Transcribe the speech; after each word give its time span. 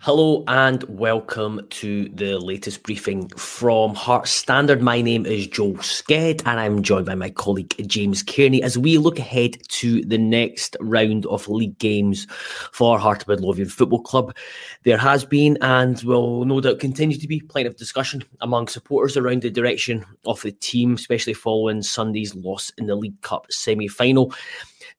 Hello 0.00 0.44
and 0.46 0.84
welcome 0.84 1.60
to 1.70 2.08
the 2.10 2.38
latest 2.38 2.84
briefing 2.84 3.28
from 3.30 3.96
Hearts 3.96 4.30
Standard. 4.30 4.80
My 4.80 5.02
name 5.02 5.26
is 5.26 5.48
Joel 5.48 5.74
Sked 5.74 6.40
and 6.46 6.60
I'm 6.60 6.84
joined 6.84 7.06
by 7.06 7.16
my 7.16 7.30
colleague 7.30 7.74
James 7.88 8.22
Kearney 8.22 8.62
as 8.62 8.78
we 8.78 8.96
look 8.96 9.18
ahead 9.18 9.56
to 9.70 10.04
the 10.04 10.16
next 10.16 10.76
round 10.80 11.26
of 11.26 11.48
league 11.48 11.76
games 11.78 12.28
for 12.70 12.96
Heart 12.96 13.22
of 13.22 13.28
Midlothian 13.28 13.68
Football 13.68 14.02
Club. 14.02 14.36
There 14.84 14.96
has 14.96 15.24
been 15.24 15.58
and 15.62 16.00
will 16.04 16.44
no 16.44 16.60
doubt 16.60 16.78
continue 16.78 17.18
to 17.18 17.28
be 17.28 17.40
plenty 17.40 17.66
of 17.66 17.76
discussion 17.76 18.22
among 18.40 18.68
supporters 18.68 19.16
around 19.16 19.42
the 19.42 19.50
direction 19.50 20.06
of 20.26 20.40
the 20.42 20.52
team, 20.52 20.94
especially 20.94 21.34
following 21.34 21.82
Sunday's 21.82 22.36
loss 22.36 22.70
in 22.78 22.86
the 22.86 22.94
League 22.94 23.20
Cup 23.22 23.46
semi 23.50 23.88
final 23.88 24.32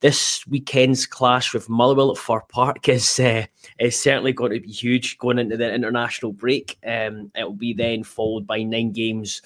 this 0.01 0.47
weekend's 0.47 1.05
clash 1.05 1.53
with 1.53 1.67
Motherwell 1.67 2.11
at 2.11 2.17
Fir 2.17 2.41
Park 2.41 2.87
is 2.87 3.19
uh, 3.19 3.45
is 3.79 4.01
certainly 4.01 4.31
going 4.31 4.53
to 4.53 4.59
be 4.59 4.71
huge 4.71 5.17
going 5.17 5.39
into 5.39 5.57
the 5.57 5.73
international 5.73 6.31
break. 6.31 6.77
Um, 6.85 7.31
it 7.35 7.43
will 7.43 7.53
be 7.53 7.73
then 7.73 8.03
followed 8.03 8.47
by 8.47 8.63
nine 8.63 8.91
games 8.91 9.41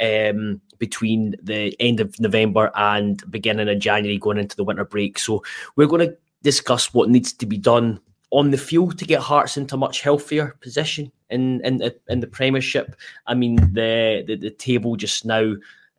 um, 0.00 0.60
between 0.78 1.36
the 1.42 1.76
end 1.78 2.00
of 2.00 2.18
November 2.18 2.72
and 2.74 3.22
beginning 3.30 3.68
of 3.68 3.78
January 3.78 4.18
going 4.18 4.38
into 4.38 4.56
the 4.56 4.64
winter 4.64 4.84
break. 4.84 5.18
So 5.18 5.44
we're 5.76 5.86
going 5.86 6.08
to 6.08 6.16
discuss 6.42 6.92
what 6.92 7.08
needs 7.08 7.32
to 7.34 7.46
be 7.46 7.58
done 7.58 8.00
on 8.30 8.50
the 8.50 8.58
field 8.58 8.98
to 8.98 9.04
get 9.04 9.20
Hearts 9.20 9.56
into 9.56 9.76
a 9.76 9.78
much 9.78 10.00
healthier 10.00 10.56
position 10.60 11.12
in 11.30 11.64
in 11.64 11.76
the, 11.76 11.94
in 12.08 12.18
the 12.18 12.26
Premiership. 12.26 12.96
I 13.26 13.34
mean, 13.34 13.56
the 13.72 14.24
the, 14.26 14.34
the 14.34 14.50
table 14.50 14.96
just 14.96 15.24
now 15.24 15.54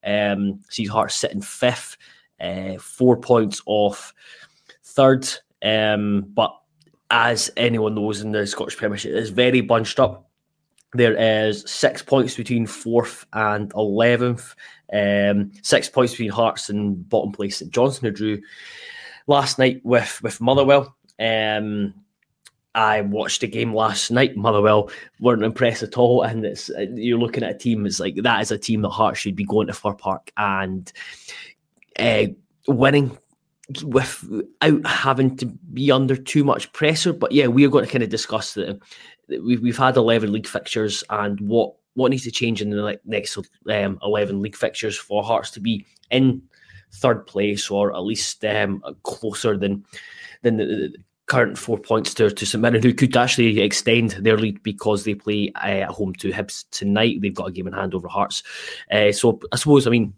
um, 0.05 0.59
sees 0.69 0.89
Hearts 0.89 1.15
sitting 1.15 1.41
fifth 1.41 1.95
uh, 2.39 2.77
four 2.77 3.17
points 3.17 3.61
off 3.65 4.13
third. 4.83 5.27
Um, 5.63 6.25
but 6.33 6.55
as 7.09 7.51
anyone 7.57 7.95
knows 7.95 8.21
in 8.21 8.31
the 8.31 8.45
Scottish 8.45 8.77
Premiership, 8.77 9.13
it's 9.13 9.29
very 9.29 9.61
bunched 9.61 9.99
up. 9.99 10.29
There 10.93 11.15
is 11.47 11.63
six 11.69 12.01
points 12.01 12.35
between 12.35 12.67
fourth 12.67 13.25
and 13.33 13.71
eleventh. 13.75 14.55
Um, 14.93 15.51
six 15.63 15.89
points 15.89 16.13
between 16.13 16.29
Hearts 16.29 16.69
and 16.69 17.07
bottom 17.09 17.31
place 17.31 17.57
St 17.57 17.71
Johnstone, 17.71 18.09
who 18.09 18.15
drew 18.15 18.41
last 19.27 19.57
night 19.57 19.81
with 19.83 20.21
with 20.21 20.39
Motherwell. 20.39 20.95
Um, 21.19 21.95
I 22.75 23.01
watched 23.01 23.41
the 23.41 23.47
game 23.47 23.73
last 23.73 24.11
night. 24.11 24.35
Motherwell 24.35 24.91
weren't 25.19 25.43
impressed 25.43 25.83
at 25.83 25.97
all, 25.97 26.23
and 26.23 26.45
it's 26.45 26.69
you're 26.93 27.19
looking 27.19 27.43
at 27.43 27.55
a 27.55 27.57
team. 27.57 27.85
It's 27.85 27.99
like 27.99 28.15
that 28.15 28.41
is 28.41 28.51
a 28.51 28.57
team 28.57 28.81
that 28.81 28.89
Hearts 28.89 29.19
should 29.19 29.35
be 29.35 29.45
going 29.45 29.67
to 29.67 29.73
Fir 29.73 29.93
Park 29.93 30.31
and 30.37 30.91
uh, 31.99 32.25
winning 32.67 33.17
without 33.85 34.85
having 34.85 35.37
to 35.37 35.45
be 35.45 35.91
under 35.91 36.15
too 36.15 36.43
much 36.43 36.71
pressure. 36.73 37.13
But 37.13 37.31
yeah, 37.31 37.47
we're 37.47 37.69
going 37.69 37.85
to 37.85 37.91
kind 37.91 38.03
of 38.03 38.09
discuss 38.09 38.53
the 38.53 38.79
we've 39.29 39.61
we've 39.61 39.77
had 39.77 39.97
eleven 39.97 40.31
league 40.31 40.47
fixtures 40.47 41.03
and 41.09 41.39
what 41.41 41.73
what 41.95 42.09
needs 42.09 42.23
to 42.23 42.31
change 42.31 42.61
in 42.61 42.69
the 42.69 42.99
next 43.05 43.37
um, 43.69 43.99
eleven 44.01 44.41
league 44.41 44.55
fixtures 44.55 44.97
for 44.97 45.23
Hearts 45.23 45.51
to 45.51 45.59
be 45.59 45.85
in 46.11 46.41
third 46.91 47.25
place 47.25 47.71
or 47.71 47.95
at 47.95 48.03
least 48.03 48.43
um, 48.45 48.81
closer 49.03 49.57
than 49.57 49.85
than 50.41 50.57
the, 50.57 50.65
the 50.65 50.93
current 51.25 51.57
four 51.57 51.77
points 51.77 52.13
to, 52.13 52.29
to 52.29 52.45
St 52.45 52.61
Mirren, 52.61 52.83
who 52.83 52.93
could 52.93 53.15
actually 53.15 53.61
extend 53.61 54.11
their 54.11 54.37
lead 54.37 54.61
because 54.61 55.03
they 55.03 55.15
play 55.15 55.51
uh, 55.55 55.67
at 55.67 55.89
home 55.89 56.13
to 56.15 56.31
Hibs 56.31 56.65
tonight. 56.71 57.21
They've 57.21 57.33
got 57.33 57.47
a 57.47 57.51
game 57.51 57.67
in 57.67 57.73
hand 57.73 57.95
over 57.95 58.07
Hearts. 58.07 58.43
Uh, 58.91 59.11
so 59.11 59.39
I 59.51 59.55
suppose, 59.55 59.87
I 59.87 59.89
mean, 59.89 60.13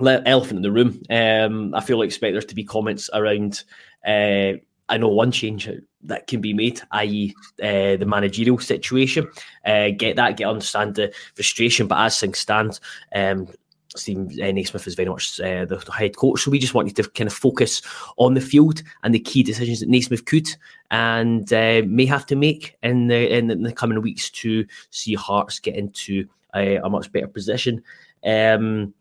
elephant 0.00 0.58
in 0.58 0.62
the 0.62 0.72
room. 0.72 1.02
Um, 1.10 1.74
I 1.74 1.80
feel 1.80 1.98
like 1.98 2.06
expect 2.06 2.34
there 2.34 2.42
to 2.42 2.54
be 2.54 2.64
comments 2.64 3.08
around. 3.12 3.64
Uh, 4.06 4.54
I 4.88 4.98
know 4.98 5.08
one 5.08 5.32
change 5.32 5.68
that 6.04 6.26
can 6.28 6.40
be 6.40 6.54
made, 6.54 6.80
i.e., 6.92 7.34
uh, 7.62 7.96
the 7.96 8.06
managerial 8.06 8.58
situation. 8.58 9.28
Uh, 9.64 9.88
get 9.96 10.16
that, 10.16 10.36
get 10.36 10.48
understand 10.48 10.94
the 10.94 11.12
frustration. 11.34 11.88
But 11.88 11.98
as 11.98 12.20
things 12.20 12.38
stand, 12.38 12.78
um, 13.14 13.48
Stephen 13.96 14.28
uh, 14.40 14.52
Naismith 14.52 14.86
is 14.86 14.94
very 14.94 15.08
much 15.08 15.40
uh, 15.40 15.64
the, 15.64 15.76
the, 15.76 15.92
head 15.92 16.16
coach. 16.16 16.42
So 16.42 16.50
we 16.50 16.58
just 16.58 16.74
wanted 16.74 16.96
to 16.96 17.08
kind 17.10 17.28
of 17.28 17.34
focus 17.34 17.82
on 18.16 18.34
the 18.34 18.40
field 18.40 18.82
and 19.02 19.14
the 19.14 19.18
key 19.18 19.42
decisions 19.42 19.80
that 19.80 19.88
Naismith 19.88 20.24
could 20.24 20.48
and 20.90 21.52
uh, 21.52 21.82
may 21.86 22.06
have 22.06 22.26
to 22.26 22.36
make 22.36 22.76
in 22.82 23.08
the 23.08 23.36
in 23.36 23.62
the 23.62 23.72
coming 23.72 24.00
weeks 24.02 24.30
to 24.30 24.66
see 24.90 25.14
Hearts 25.14 25.58
get 25.58 25.74
into 25.74 26.28
a, 26.54 26.76
a 26.76 26.88
much 26.88 27.10
better 27.10 27.28
position. 27.28 27.82
Um, 28.24 28.94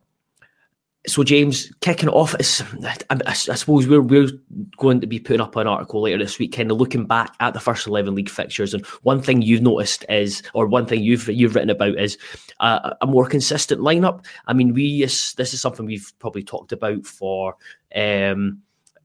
so 1.07 1.23
James, 1.23 1.71
kicking 1.81 2.09
off, 2.09 2.35
I, 2.35 2.95
I, 3.27 3.33
suppose 3.33 3.87
we're 3.87 4.01
we're 4.01 4.29
going 4.77 5.01
to 5.01 5.07
be 5.07 5.19
putting 5.19 5.41
up 5.41 5.55
an 5.55 5.67
article 5.67 6.01
later 6.01 6.17
this 6.17 6.39
week, 6.39 6.55
kind 6.55 6.71
of 6.71 6.77
looking 6.77 7.05
back 7.05 7.33
at 7.39 7.53
the 7.53 7.59
first 7.59 7.87
eleven 7.87 8.15
league 8.15 8.29
fixtures. 8.29 8.73
And 8.73 8.85
one 9.03 9.21
thing 9.21 9.41
you've 9.41 9.61
noticed 9.61 10.05
is, 10.09 10.41
or 10.53 10.67
one 10.67 10.85
thing 10.85 11.03
you've 11.03 11.27
you've 11.29 11.55
written 11.55 11.69
about 11.69 11.99
is 11.99 12.17
a, 12.59 12.95
a 13.01 13.07
more 13.07 13.27
consistent 13.27 13.81
lineup. 13.81 14.25
I 14.47 14.53
mean, 14.53 14.73
we 14.73 15.01
this 15.01 15.37
is 15.37 15.61
something 15.61 15.85
we've 15.85 16.11
probably 16.19 16.43
talked 16.43 16.71
about 16.71 17.05
for 17.05 17.55
um, 17.95 18.61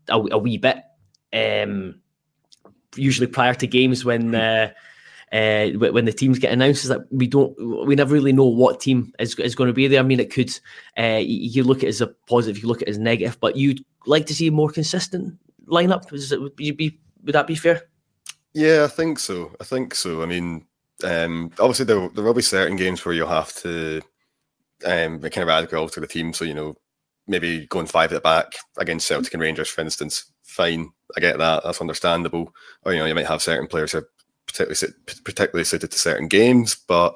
a, 0.09 0.19
a, 0.19 0.39
wee 0.39 0.59
bit, 0.59 0.79
um, 1.33 2.01
usually 2.97 3.27
prior 3.27 3.55
to 3.55 3.67
games 3.67 4.05
when. 4.05 4.35
Uh, 4.35 4.73
uh, 5.33 5.69
when 5.79 6.05
the 6.05 6.13
teams 6.13 6.39
get 6.39 6.53
announced 6.53 6.83
is 6.83 6.89
that 6.89 7.07
we 7.13 7.27
don't 7.27 7.55
we 7.87 7.95
never 7.95 8.13
really 8.13 8.33
know 8.33 8.45
what 8.45 8.81
team 8.81 9.13
is, 9.19 9.39
is 9.39 9.55
going 9.55 9.69
to 9.69 9.75
be 9.75 9.87
there. 9.87 10.01
I 10.01 10.03
mean, 10.03 10.21
it 10.21 10.33
could 10.33 10.51
uh, 10.99 11.21
you 11.23 11.63
look 11.63 11.79
at 11.79 11.85
it 11.85 11.89
as 11.89 12.01
a 12.01 12.09
positive, 12.29 12.63
you 12.63 12.69
look 12.69 12.83
at 12.83 12.89
it 12.89 12.93
as 12.93 12.99
negative, 12.99 13.39
but 13.41 13.57
you'd 13.57 13.85
like 14.07 14.27
to 14.27 14.35
see 14.35 14.49
a 14.49 14.53
more 14.53 14.71
consistent 14.71 15.39
lineup. 15.67 16.13
Is 16.13 16.33
it, 16.33 16.41
would 16.41 16.55
you 16.59 16.75
be 16.75 16.99
would 17.25 17.35
that 17.35 17.47
be 17.47 17.55
fair? 17.55 17.83
Yeah, 18.55 18.85
I 18.85 18.89
think 18.89 19.21
so. 19.21 19.55
I 19.61 19.65
think 19.65 19.95
so. 19.95 20.23
I 20.23 20.27
mean, 20.27 20.67
um, 21.05 21.53
obviously 21.61 21.85
there 21.85 22.09
there 22.09 22.25
will 22.25 22.35
be 22.35 22.43
certain 22.43 22.77
games 22.77 23.05
where 23.05 23.15
you'll 23.15 23.29
have 23.29 23.55
to 23.57 24.01
um, 24.85 25.21
kind 25.21 25.39
of 25.39 25.47
radically 25.47 25.89
to 25.89 26.01
the 26.01 26.07
team. 26.09 26.33
So 26.33 26.45
you 26.45 26.55
know, 26.55 26.77
maybe 27.29 27.67
going 27.67 27.87
five 27.87 28.13
at 28.13 28.17
the 28.17 28.21
back 28.21 28.55
against 28.79 29.07
Celtic 29.07 29.33
and 29.33 29.43
Rangers, 29.43 29.69
for 29.69 29.83
instance. 29.83 30.25
Fine, 30.43 30.91
I 31.17 31.21
get 31.21 31.39
that. 31.39 31.63
That's 31.63 31.81
understandable. 31.81 32.53
Or 32.83 32.93
you 32.93 32.99
know, 32.99 33.07
you 33.07 33.15
might 33.15 33.27
have 33.27 33.43
certain 33.43 33.69
players 33.69 33.93
who 33.93 34.03
particularly 34.53 34.95
particularly 35.25 35.65
suited 35.65 35.91
to 35.91 35.99
certain 35.99 36.29
games. 36.29 36.75
But 36.75 37.15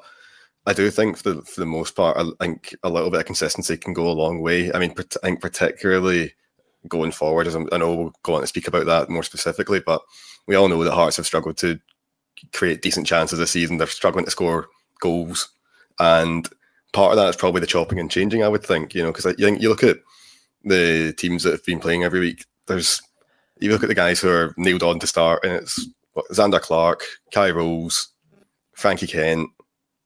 I 0.65 0.73
do 0.73 0.89
think 0.89 1.17
for 1.17 1.33
the, 1.33 1.41
for 1.43 1.59
the 1.59 1.65
most 1.65 1.95
part, 1.95 2.17
I 2.17 2.25
think 2.39 2.75
a 2.83 2.89
little 2.89 3.11
bit 3.11 3.19
of 3.19 3.25
consistency 3.25 3.77
can 3.77 3.93
go 3.93 4.09
a 4.09 4.13
long 4.13 4.41
way. 4.41 4.71
I 4.73 4.79
mean, 4.79 4.93
I 4.97 5.03
think 5.27 5.41
particularly 5.41 6.33
going 6.87 7.11
forward, 7.11 7.47
as 7.47 7.55
i 7.55 7.77
know 7.77 7.95
we'll 7.95 8.13
go 8.23 8.35
on 8.35 8.41
to 8.41 8.47
speak 8.47 8.67
about 8.67 8.85
that 8.85 9.09
more 9.09 9.23
specifically, 9.23 9.79
but 9.79 10.01
we 10.47 10.55
all 10.55 10.67
know 10.67 10.83
that 10.83 10.93
Hearts 10.93 11.17
have 11.17 11.25
struggled 11.25 11.57
to 11.57 11.79
create 12.53 12.81
decent 12.81 13.07
chances 13.07 13.39
this 13.39 13.51
season. 13.51 13.77
They're 13.77 13.87
struggling 13.87 14.25
to 14.25 14.31
score 14.31 14.67
goals, 14.99 15.49
and 15.99 16.47
part 16.93 17.11
of 17.11 17.17
that 17.17 17.29
is 17.29 17.35
probably 17.35 17.61
the 17.61 17.67
chopping 17.67 17.99
and 17.99 18.11
changing. 18.11 18.43
I 18.43 18.47
would 18.47 18.63
think, 18.63 18.93
you 18.93 19.03
know, 19.03 19.11
because 19.11 19.25
you 19.37 19.45
think 19.45 19.61
you 19.61 19.69
look 19.69 19.83
at 19.83 19.97
the 20.63 21.13
teams 21.17 21.43
that 21.43 21.51
have 21.51 21.65
been 21.65 21.79
playing 21.79 22.03
every 22.03 22.19
week. 22.19 22.45
There's 22.67 23.01
you 23.59 23.71
look 23.71 23.83
at 23.83 23.89
the 23.89 23.95
guys 23.95 24.19
who 24.19 24.29
are 24.29 24.53
nailed 24.57 24.83
on 24.83 24.99
to 24.99 25.07
start, 25.07 25.43
and 25.43 25.53
it's 25.53 25.87
what, 26.15 26.27
Zander 26.31 26.59
Clark, 26.59 27.03
Kye 27.31 27.51
Rowles, 27.51 28.09
Frankie 28.73 29.07
Kent, 29.07 29.49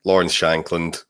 Lawrence 0.04 0.34
Shankland. 0.34 1.04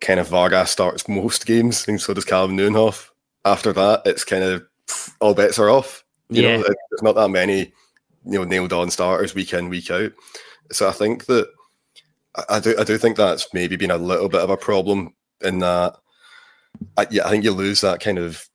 Kenneth 0.00 0.28
Vargas 0.28 0.70
starts 0.70 1.08
most 1.08 1.46
games, 1.46 1.86
and 1.86 2.00
so 2.00 2.12
does 2.12 2.24
Calem 2.24 2.54
Nieuwenhof. 2.54 3.08
After 3.44 3.72
that, 3.72 4.02
it's 4.04 4.24
kind 4.24 4.42
of 4.42 4.66
all 5.20 5.34
bets 5.34 5.58
are 5.58 5.70
off. 5.70 6.04
You 6.28 6.42
yeah. 6.42 6.56
know, 6.56 6.62
there's 6.62 7.02
not 7.02 7.14
that 7.14 7.30
many, 7.30 7.72
you 8.24 8.38
know, 8.38 8.44
nailed 8.44 8.72
on 8.72 8.90
starters 8.90 9.34
week 9.34 9.52
in, 9.52 9.68
week 9.68 9.90
out. 9.90 10.12
So 10.72 10.88
I 10.88 10.92
think 10.92 11.26
that 11.26 11.48
I 12.48 12.60
do 12.60 12.74
I 12.78 12.84
do 12.84 12.98
think 12.98 13.16
that's 13.16 13.52
maybe 13.54 13.76
been 13.76 13.90
a 13.90 13.96
little 13.96 14.28
bit 14.28 14.42
of 14.42 14.50
a 14.50 14.56
problem 14.56 15.14
in 15.42 15.60
that. 15.60 15.96
I, 16.96 17.06
yeah, 17.10 17.26
I 17.26 17.30
think 17.30 17.44
you 17.44 17.52
lose 17.52 17.80
that 17.80 18.00
kind 18.00 18.18
of, 18.18 18.46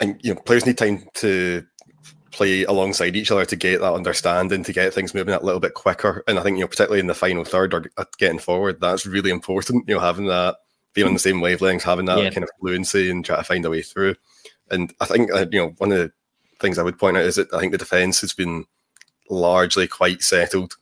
and 0.00 0.18
you 0.22 0.34
know, 0.34 0.40
players 0.40 0.66
need 0.66 0.78
time 0.78 1.04
to 1.14 1.64
play 2.32 2.64
alongside 2.64 3.14
each 3.14 3.30
other 3.30 3.44
to 3.44 3.56
get 3.56 3.80
that 3.80 3.92
understanding, 3.92 4.64
to 4.64 4.72
get 4.72 4.92
things 4.92 5.14
moving 5.14 5.34
a 5.34 5.42
little 5.42 5.60
bit 5.60 5.74
quicker. 5.74 6.24
And 6.26 6.38
I 6.38 6.42
think, 6.42 6.56
you 6.56 6.64
know, 6.64 6.68
particularly 6.68 7.00
in 7.00 7.06
the 7.06 7.14
final 7.14 7.44
third 7.44 7.74
or 7.74 7.84
getting 8.18 8.38
forward, 8.38 8.80
that's 8.80 9.06
really 9.06 9.30
important, 9.30 9.88
you 9.88 9.94
know, 9.94 10.00
having 10.00 10.26
that, 10.26 10.56
being 10.94 11.06
on 11.06 11.12
the 11.12 11.20
same 11.20 11.40
wavelengths, 11.40 11.82
having 11.82 12.06
that 12.06 12.22
yeah. 12.22 12.30
kind 12.30 12.42
of 12.42 12.50
fluency 12.58 13.10
and 13.10 13.24
try 13.24 13.36
to 13.36 13.44
find 13.44 13.64
a 13.64 13.70
way 13.70 13.82
through. 13.82 14.14
And 14.70 14.92
I 15.00 15.04
think, 15.04 15.32
uh, 15.32 15.46
you 15.50 15.58
know, 15.58 15.74
one 15.78 15.92
of 15.92 15.98
the 15.98 16.12
things 16.58 16.78
I 16.78 16.82
would 16.82 16.98
point 16.98 17.16
out 17.16 17.24
is 17.24 17.36
that 17.36 17.52
I 17.52 17.60
think 17.60 17.72
the 17.72 17.78
defence 17.78 18.20
has 18.22 18.32
been 18.32 18.64
largely 19.28 19.86
quite 19.86 20.22
settled, 20.22 20.76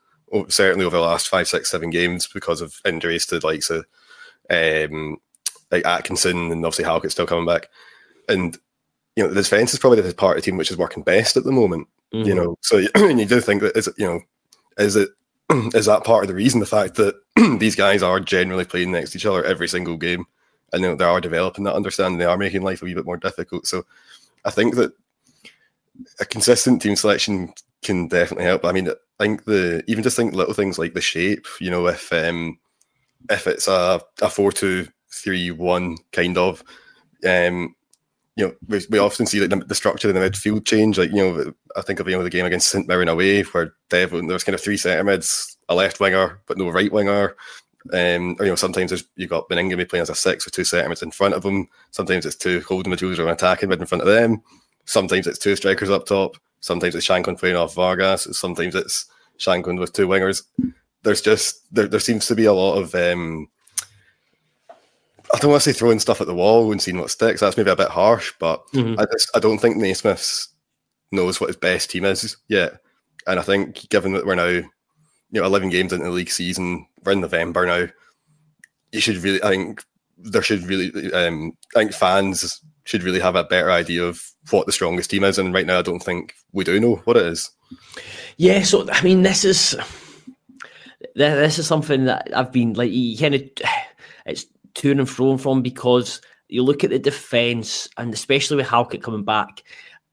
certainly 0.48 0.84
over 0.84 0.96
the 0.96 1.02
last 1.02 1.28
five, 1.28 1.48
six, 1.48 1.70
seven 1.70 1.90
games 1.90 2.28
because 2.32 2.60
of 2.60 2.80
injuries 2.84 3.26
to 3.26 3.38
likes 3.40 3.70
of 3.70 3.86
um, 4.50 5.18
like 5.70 5.86
Atkinson 5.86 6.52
and 6.52 6.64
obviously 6.64 6.84
Halkett's 6.84 7.14
still 7.14 7.26
coming 7.26 7.46
back. 7.46 7.68
And 8.28 8.56
you 9.16 9.22
know, 9.22 9.28
the 9.28 9.42
defense 9.42 9.72
is 9.72 9.78
probably 9.78 10.00
the 10.00 10.14
part 10.14 10.36
of 10.36 10.42
the 10.42 10.50
team 10.50 10.56
which 10.56 10.70
is 10.70 10.76
working 10.76 11.02
best 11.02 11.36
at 11.36 11.44
the 11.44 11.52
moment. 11.52 11.88
Mm-hmm. 12.14 12.28
You 12.28 12.34
know, 12.34 12.58
so 12.62 12.78
you 12.96 13.26
do 13.26 13.40
think 13.40 13.62
that 13.62 13.76
is 13.76 13.88
it, 13.88 13.94
you 13.98 14.06
know, 14.06 14.20
is 14.78 14.96
it 14.96 15.10
is 15.74 15.86
that 15.86 16.04
part 16.04 16.24
of 16.24 16.28
the 16.28 16.34
reason 16.34 16.60
the 16.60 16.66
fact 16.66 16.94
that 16.96 17.14
these 17.58 17.76
guys 17.76 18.02
are 18.02 18.20
generally 18.20 18.64
playing 18.64 18.92
next 18.92 19.10
to 19.10 19.18
each 19.18 19.26
other 19.26 19.44
every 19.44 19.68
single 19.68 19.96
game, 19.96 20.24
and 20.72 20.82
you 20.82 20.88
know, 20.88 20.94
they 20.96 21.04
are 21.04 21.20
developing 21.20 21.64
that 21.64 21.74
understanding, 21.74 22.18
they 22.18 22.24
are 22.24 22.38
making 22.38 22.62
life 22.62 22.82
a 22.82 22.84
wee 22.84 22.94
bit 22.94 23.06
more 23.06 23.16
difficult. 23.16 23.66
So, 23.66 23.84
I 24.44 24.50
think 24.50 24.76
that 24.76 24.92
a 26.18 26.24
consistent 26.24 26.82
team 26.82 26.96
selection 26.96 27.52
can 27.82 28.08
definitely 28.08 28.44
help. 28.44 28.64
I 28.64 28.72
mean, 28.72 28.88
I 28.88 28.94
think 29.18 29.44
the 29.44 29.82
even 29.86 30.02
just 30.02 30.16
think 30.16 30.34
little 30.34 30.54
things 30.54 30.78
like 30.78 30.94
the 30.94 31.00
shape. 31.00 31.46
You 31.60 31.70
know, 31.70 31.86
if 31.86 32.12
um, 32.12 32.58
if 33.28 33.46
it's 33.46 33.68
a 33.68 34.00
a 34.20 34.30
four 34.30 34.52
two 34.52 34.88
three 35.12 35.50
one 35.50 35.96
kind 36.12 36.38
of, 36.38 36.62
um, 37.26 37.74
you 38.40 38.46
know, 38.46 38.54
we, 38.66 38.80
we 38.90 38.98
often 38.98 39.26
see 39.26 39.40
like 39.40 39.50
the, 39.50 39.64
the 39.66 39.74
structure 39.74 40.08
in 40.08 40.14
the 40.14 40.20
midfield 40.20 40.64
change. 40.64 40.98
Like 40.98 41.10
you 41.10 41.16
know, 41.16 41.52
I 41.76 41.82
think 41.82 42.00
of 42.00 42.08
you 42.08 42.16
know 42.16 42.22
the 42.22 42.30
game 42.30 42.46
against 42.46 42.70
St 42.70 42.88
Mirren 42.88 43.08
away 43.08 43.42
where 43.42 43.74
there 43.90 44.08
was 44.08 44.44
kind 44.44 44.54
of 44.54 44.60
three 44.60 44.76
centre 44.76 45.04
mids, 45.04 45.56
a 45.68 45.74
left 45.74 46.00
winger 46.00 46.40
but 46.46 46.58
no 46.58 46.70
right 46.70 46.90
winger. 46.90 47.36
Um, 47.92 48.36
or 48.38 48.44
you 48.44 48.52
know, 48.52 48.56
sometimes 48.56 48.90
there's 48.90 49.04
you 49.16 49.26
got 49.26 49.48
Baningime 49.48 49.88
playing 49.88 50.02
as 50.02 50.10
a 50.10 50.14
six 50.14 50.44
with 50.44 50.54
two 50.54 50.64
centre 50.64 50.88
mids 50.88 51.02
in 51.02 51.10
front 51.10 51.34
of 51.34 51.44
him. 51.44 51.68
Sometimes 51.90 52.26
it's 52.26 52.36
two 52.36 52.60
holding 52.66 52.92
midfielders 52.92 53.18
or 53.18 53.24
an 53.24 53.30
attacking 53.30 53.68
mid 53.68 53.80
in 53.80 53.86
front 53.86 54.02
of 54.02 54.08
them. 54.08 54.42
Sometimes 54.86 55.26
it's 55.26 55.38
two 55.38 55.56
strikers 55.56 55.90
up 55.90 56.06
top. 56.06 56.36
Sometimes 56.60 56.94
it's 56.94 57.06
Shankland 57.06 57.38
playing 57.38 57.56
off 57.56 57.74
Vargas. 57.74 58.26
Sometimes 58.32 58.74
it's 58.74 59.06
Shankland 59.38 59.78
with 59.78 59.92
two 59.92 60.08
wingers. 60.08 60.42
There's 61.02 61.22
just 61.22 61.62
there, 61.74 61.88
there 61.88 62.00
seems 62.00 62.26
to 62.26 62.34
be 62.34 62.44
a 62.44 62.52
lot 62.52 62.76
of 62.76 62.94
um, 62.94 63.48
I 65.34 65.38
don't 65.38 65.50
want 65.50 65.62
to 65.62 65.72
say 65.72 65.78
throwing 65.78 66.00
stuff 66.00 66.20
at 66.20 66.26
the 66.26 66.34
wall 66.34 66.72
and 66.72 66.82
seeing 66.82 66.98
what 66.98 67.10
sticks. 67.10 67.40
That's 67.40 67.56
maybe 67.56 67.70
a 67.70 67.76
bit 67.76 67.88
harsh, 67.88 68.32
but 68.38 68.66
mm-hmm. 68.72 68.98
I 68.98 69.06
just 69.12 69.30
I 69.34 69.38
don't 69.38 69.58
think 69.58 69.76
Naismiths 69.76 70.48
knows 71.12 71.40
what 71.40 71.48
his 71.48 71.56
best 71.56 71.90
team 71.90 72.04
is 72.04 72.36
yet. 72.48 72.80
And 73.26 73.38
I 73.38 73.42
think 73.42 73.88
given 73.90 74.12
that 74.14 74.26
we're 74.26 74.34
now, 74.34 74.46
you 74.46 74.70
know, 75.30 75.44
eleven 75.44 75.70
games 75.70 75.92
into 75.92 76.04
the 76.04 76.10
league 76.10 76.30
season, 76.30 76.86
we're 77.04 77.12
in 77.12 77.20
November 77.20 77.66
now. 77.66 77.86
You 78.92 79.00
should 79.00 79.18
really, 79.18 79.42
I 79.42 79.50
think, 79.50 79.84
there 80.18 80.42
should 80.42 80.64
really, 80.64 81.12
um, 81.12 81.56
I 81.76 81.80
think 81.80 81.92
fans 81.92 82.60
should 82.84 83.04
really 83.04 83.20
have 83.20 83.36
a 83.36 83.44
better 83.44 83.70
idea 83.70 84.02
of 84.04 84.20
what 84.50 84.66
the 84.66 84.72
strongest 84.72 85.10
team 85.10 85.22
is. 85.22 85.38
And 85.38 85.54
right 85.54 85.66
now, 85.66 85.78
I 85.78 85.82
don't 85.82 86.02
think 86.02 86.34
we 86.52 86.64
do 86.64 86.80
know 86.80 86.96
what 87.04 87.16
it 87.16 87.26
is. 87.26 87.50
Yeah, 88.36 88.64
so 88.64 88.90
I 88.90 89.00
mean, 89.02 89.22
this 89.22 89.44
is 89.44 89.76
this 91.14 91.58
is 91.58 91.66
something 91.66 92.06
that 92.06 92.28
I've 92.34 92.52
been 92.52 92.74
like, 92.74 92.90
you 92.90 93.16
kind 93.16 93.34
of, 93.34 93.42
it's 94.26 94.46
to 94.74 94.90
and 94.90 95.08
fro 95.08 95.36
from 95.36 95.62
because 95.62 96.20
you 96.48 96.62
look 96.62 96.84
at 96.84 96.90
the 96.90 96.98
defence 96.98 97.88
and 97.96 98.12
especially 98.12 98.56
with 98.56 98.68
Halkett 98.68 99.02
coming 99.02 99.24
back, 99.24 99.62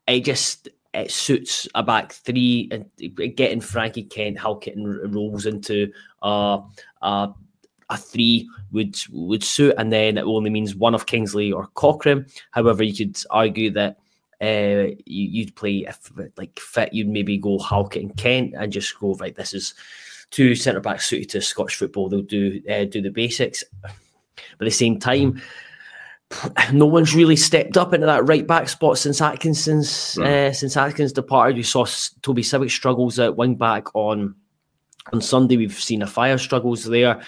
it 0.08 0.22
just 0.22 0.70
it 0.94 1.12
suits 1.12 1.68
a 1.76 1.84
back 1.84 2.12
three 2.12 2.70
and 2.72 2.86
getting 3.36 3.62
Frankie 3.62 4.04
Kent, 4.04 4.40
Halkett 4.40 4.76
and 4.76 5.14
Rowles 5.14 5.46
into 5.46 5.92
uh, 6.24 6.60
uh, 7.02 7.28
a 7.90 7.98
three 7.98 8.50
would 8.72 8.98
would 9.12 9.44
suit, 9.44 9.76
and 9.78 9.92
then 9.92 10.18
it 10.18 10.24
only 10.24 10.50
means 10.50 10.76
one 10.76 10.96
of 10.96 11.06
Kingsley 11.06 11.52
or 11.52 11.68
Cochrane. 11.68 12.26
However, 12.52 12.84
you 12.84 12.96
could 12.96 13.22
argue 13.30 13.72
that 13.72 13.98
uh, 14.42 14.96
you, 15.06 15.46
would 15.46 15.56
play 15.56 15.86
if 15.88 16.12
like 16.38 16.60
fit, 16.60 16.94
you'd 16.94 17.08
maybe 17.08 17.38
go 17.38 17.60
Halkett 17.60 18.04
and 18.04 18.18
Kent 18.18 18.54
and 18.58 18.72
just 18.72 18.98
go 19.00 19.14
right. 19.16 19.36
This 19.36 19.54
is 19.54 19.74
two 20.32 20.56
centre 20.56 20.82
backs 20.82 21.08
suited 21.08 21.30
to 21.30 21.42
Scottish 21.42 21.76
football. 21.76 22.10
They'll 22.10 22.22
do 22.22 22.62
uh, 22.70 22.86
do 22.86 23.02
the 23.02 23.10
basics. 23.10 23.64
But 24.58 24.66
at 24.66 24.72
the 24.72 24.72
same 24.72 25.00
time, 25.00 25.42
no 26.74 26.86
one's 26.86 27.16
really 27.16 27.36
stepped 27.36 27.78
up 27.78 27.94
into 27.94 28.06
that 28.06 28.28
right 28.28 28.46
back 28.46 28.70
spot 28.70 28.98
since 28.98 29.22
Atkinson's 29.22 30.18
right. 30.20 30.48
uh, 30.48 30.54
since 30.54 30.78
Atkins 30.78 31.14
departed. 31.14 31.58
You 31.58 31.64
saw 31.64 31.86
Toby 32.22 32.44
Sibbick 32.44 32.72
struggles 32.72 33.20
at 33.20 33.38
wing 33.38 33.56
back 33.56 33.94
on 33.96 34.36
on 35.14 35.22
Sunday. 35.22 35.58
We've 35.58 35.74
seen 35.74 36.02
a 36.02 36.08
fire 36.08 36.38
struggles 36.38 36.84
there. 36.84 37.22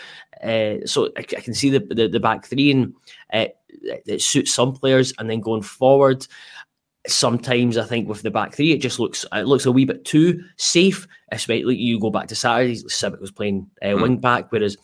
Uh, 0.44 0.86
so 0.86 1.10
I, 1.18 1.20
I, 1.20 1.42
can 1.42 1.54
see 1.54 1.70
the, 1.70 1.80
the, 1.80 2.08
the 2.08 2.20
back 2.20 2.46
three 2.46 2.72
and 2.72 2.94
uh, 3.34 3.48
it 3.82 4.22
suits 4.22 4.54
some 4.54 4.74
players. 4.74 5.14
And 5.20 5.30
then 5.30 5.42
going 5.42 5.64
forward, 5.64 6.26
sometimes 7.08 7.78
I 7.78 7.84
think 7.84 8.08
with 8.08 8.22
the 8.22 8.32
back 8.32 8.54
three, 8.54 8.72
it 8.72 8.80
just 8.80 9.00
looks 9.00 9.26
it 9.34 9.48
looks 9.48 9.66
a 9.66 9.72
wee 9.72 9.86
bit 9.86 10.06
too 10.06 10.44
safe. 10.58 11.08
Especially 11.32 11.76
you 11.76 12.00
go 12.00 12.10
back 12.10 12.28
to 12.28 12.36
Saturday, 12.36 12.76
Sibbick 12.76 13.22
was 13.22 13.32
playing 13.32 13.70
uh, 13.82 13.88
mm. 13.88 14.02
wing 14.02 14.18
back, 14.18 14.52
whereas 14.52 14.78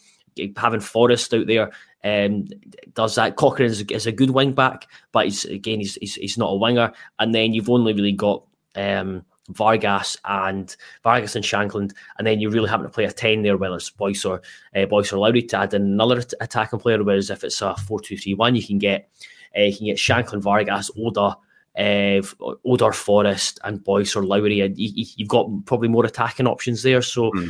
having 0.57 0.81
Forrest 0.81 1.33
out 1.33 1.48
there 1.48 1.72
um, 2.06 2.48
does 2.94 3.16
that. 3.16 3.36
Cochrane 3.36 3.69
is, 3.69 3.81
is, 3.81 4.06
a 4.06 4.12
good 4.12 4.30
wing 4.30 4.54
back, 4.54 4.88
but 5.12 5.25
he's 5.25 5.44
again 5.46 5.80
he's, 5.80 5.96
he's, 5.96 6.16
he's 6.16 6.38
not 6.38 6.52
a 6.52 6.56
winger. 6.56 6.94
And 7.19 7.34
then 7.34 7.54
you've 7.54 7.69
only 7.69 7.94
really 7.94 8.12
got 8.12 8.44
um, 8.75 9.25
Vargas 9.50 10.16
and 10.24 10.75
Vargas 11.04 11.36
and 11.36 11.44
Shankland, 11.44 11.94
and 12.18 12.28
then 12.28 12.40
you 12.40 12.52
really 12.52 12.69
having 12.69 12.86
to 12.86 12.94
play 12.94 13.06
a 13.06 13.12
ten 13.12 13.42
there, 13.42 13.57
whether 13.57 13.75
it's 13.75 13.90
Boyce 13.90 14.24
or 14.24 14.44
uh, 14.75 14.86
Boyce 14.86 15.12
or 15.12 15.18
Lowry 15.18 15.42
to 15.42 15.57
add 15.57 15.74
another 15.74 16.22
t- 16.22 16.38
attacking 16.40 16.80
player. 16.80 17.04
Whereas 17.04 17.31
if 17.31 17.44
it's 17.44 17.62
a 17.62 17.75
four-two-three-one, 17.75 18.56
you 18.56 18.63
can 18.63 18.78
get 18.78 19.10
uh, 19.58 19.62
you 19.62 19.75
can 19.75 19.88
get 19.88 19.98
Shankland, 19.98 20.42
Vargas, 20.42 20.92
Oda. 20.98 21.38
Uh, 21.78 22.22
Odor 22.63 22.94
Forrest 22.94 23.60
and 23.66 23.84
Boyce 23.84 24.16
or 24.16 24.24
Lowry, 24.24 24.62
and 24.62 24.78
you, 24.78 25.06
have 25.19 25.28
got 25.28 25.50
probably 25.66 25.90
more 25.90 26.06
attacking 26.06 26.48
options 26.48 26.84
there. 26.84 27.01
So 27.01 27.31
mm. 27.31 27.50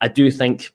I 0.00 0.08
do 0.08 0.30
think 0.30 0.72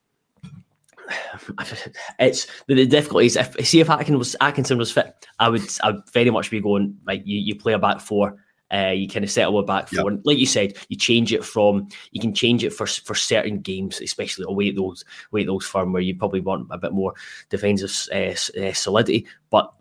it's 2.19 2.47
the, 2.67 2.75
the 2.75 2.85
difficulty 2.85 3.25
is 3.25 3.35
if 3.35 3.55
see 3.65 3.79
if 3.79 3.89
Atkinson 3.89 4.17
was 4.17 4.35
Atkinson 4.41 4.77
was 4.77 4.91
fit, 4.91 5.13
I 5.39 5.49
would 5.49 5.61
I 5.83 5.91
would 5.91 6.09
very 6.11 6.29
much 6.29 6.49
be 6.49 6.61
going 6.61 6.97
like 7.05 7.21
you, 7.25 7.39
you 7.39 7.55
play 7.55 7.73
a 7.73 7.79
back 7.79 7.99
four. 7.99 8.37
Uh, 8.73 8.89
you 8.89 9.07
kind 9.07 9.23
of 9.23 9.29
settle 9.29 9.59
a 9.59 9.63
back 9.63 9.87
four, 9.87 10.11
yep. 10.11 10.21
like 10.23 10.39
you 10.39 10.47
said, 10.47 10.73
you 10.89 10.97
change 10.97 11.31
it 11.31 11.45
from 11.45 11.87
you 12.11 12.19
can 12.19 12.33
change 12.33 12.63
it 12.63 12.73
for 12.73 12.87
for 12.87 13.13
certain 13.13 13.59
games, 13.59 14.01
especially 14.01 14.45
away 14.47 14.69
at 14.69 14.75
those 14.75 15.05
away 15.31 15.41
at 15.41 15.47
those 15.47 15.65
firm 15.65 15.93
where 15.93 16.01
you 16.01 16.15
probably 16.15 16.39
want 16.39 16.67
a 16.71 16.77
bit 16.77 16.91
more 16.91 17.13
defensive 17.49 17.91
uh, 18.11 18.33
uh, 18.59 18.73
solidity. 18.73 19.27
But 19.51 19.71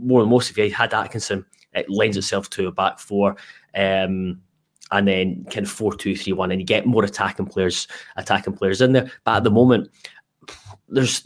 more 0.00 0.22
than 0.22 0.30
most, 0.30 0.50
if 0.50 0.56
you 0.56 0.72
had 0.72 0.94
Atkinson, 0.94 1.44
it 1.74 1.90
lends 1.90 2.16
itself 2.16 2.48
to 2.50 2.68
a 2.68 2.72
back 2.72 2.98
four. 2.98 3.36
Um, 3.74 4.40
and 4.90 5.06
then 5.06 5.44
kind 5.50 5.66
of 5.66 5.70
four 5.70 5.94
two 5.94 6.16
three 6.16 6.32
one, 6.32 6.50
and 6.50 6.60
you 6.60 6.66
get 6.66 6.86
more 6.86 7.04
attacking 7.04 7.46
players, 7.46 7.86
attacking 8.16 8.54
players 8.54 8.80
in 8.80 8.92
there. 8.92 9.10
But 9.24 9.36
at 9.36 9.44
the 9.44 9.50
moment, 9.50 9.90
there's 10.88 11.24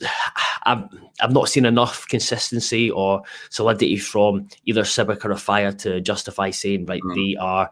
I've, 0.65 0.85
I've 1.21 1.33
not 1.33 1.49
seen 1.49 1.65
enough 1.65 2.07
consistency 2.09 2.91
or 2.91 3.23
solidity 3.51 3.97
from 3.97 4.49
either 4.65 4.83
Sibbick 4.83 5.25
or 5.25 5.37
Fire 5.37 5.73
to 5.73 6.01
justify 6.01 6.51
saying 6.51 6.87
right 6.87 7.03
mm. 7.03 7.15
they 7.15 7.37
are 7.37 7.71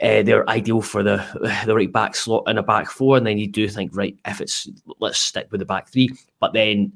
uh, 0.00 0.22
they're 0.22 0.48
ideal 0.48 0.80
for 0.80 1.02
the 1.02 1.24
the 1.66 1.74
right 1.74 1.92
back 1.92 2.16
slot 2.16 2.44
in 2.48 2.58
a 2.58 2.62
back 2.62 2.88
four, 2.88 3.16
and 3.16 3.26
then 3.26 3.38
you 3.38 3.46
do 3.46 3.68
think 3.68 3.90
right 3.94 4.18
if 4.26 4.40
it's 4.40 4.68
let's 4.98 5.18
stick 5.18 5.48
with 5.50 5.58
the 5.58 5.66
back 5.66 5.88
three, 5.88 6.08
but 6.38 6.52
then 6.52 6.92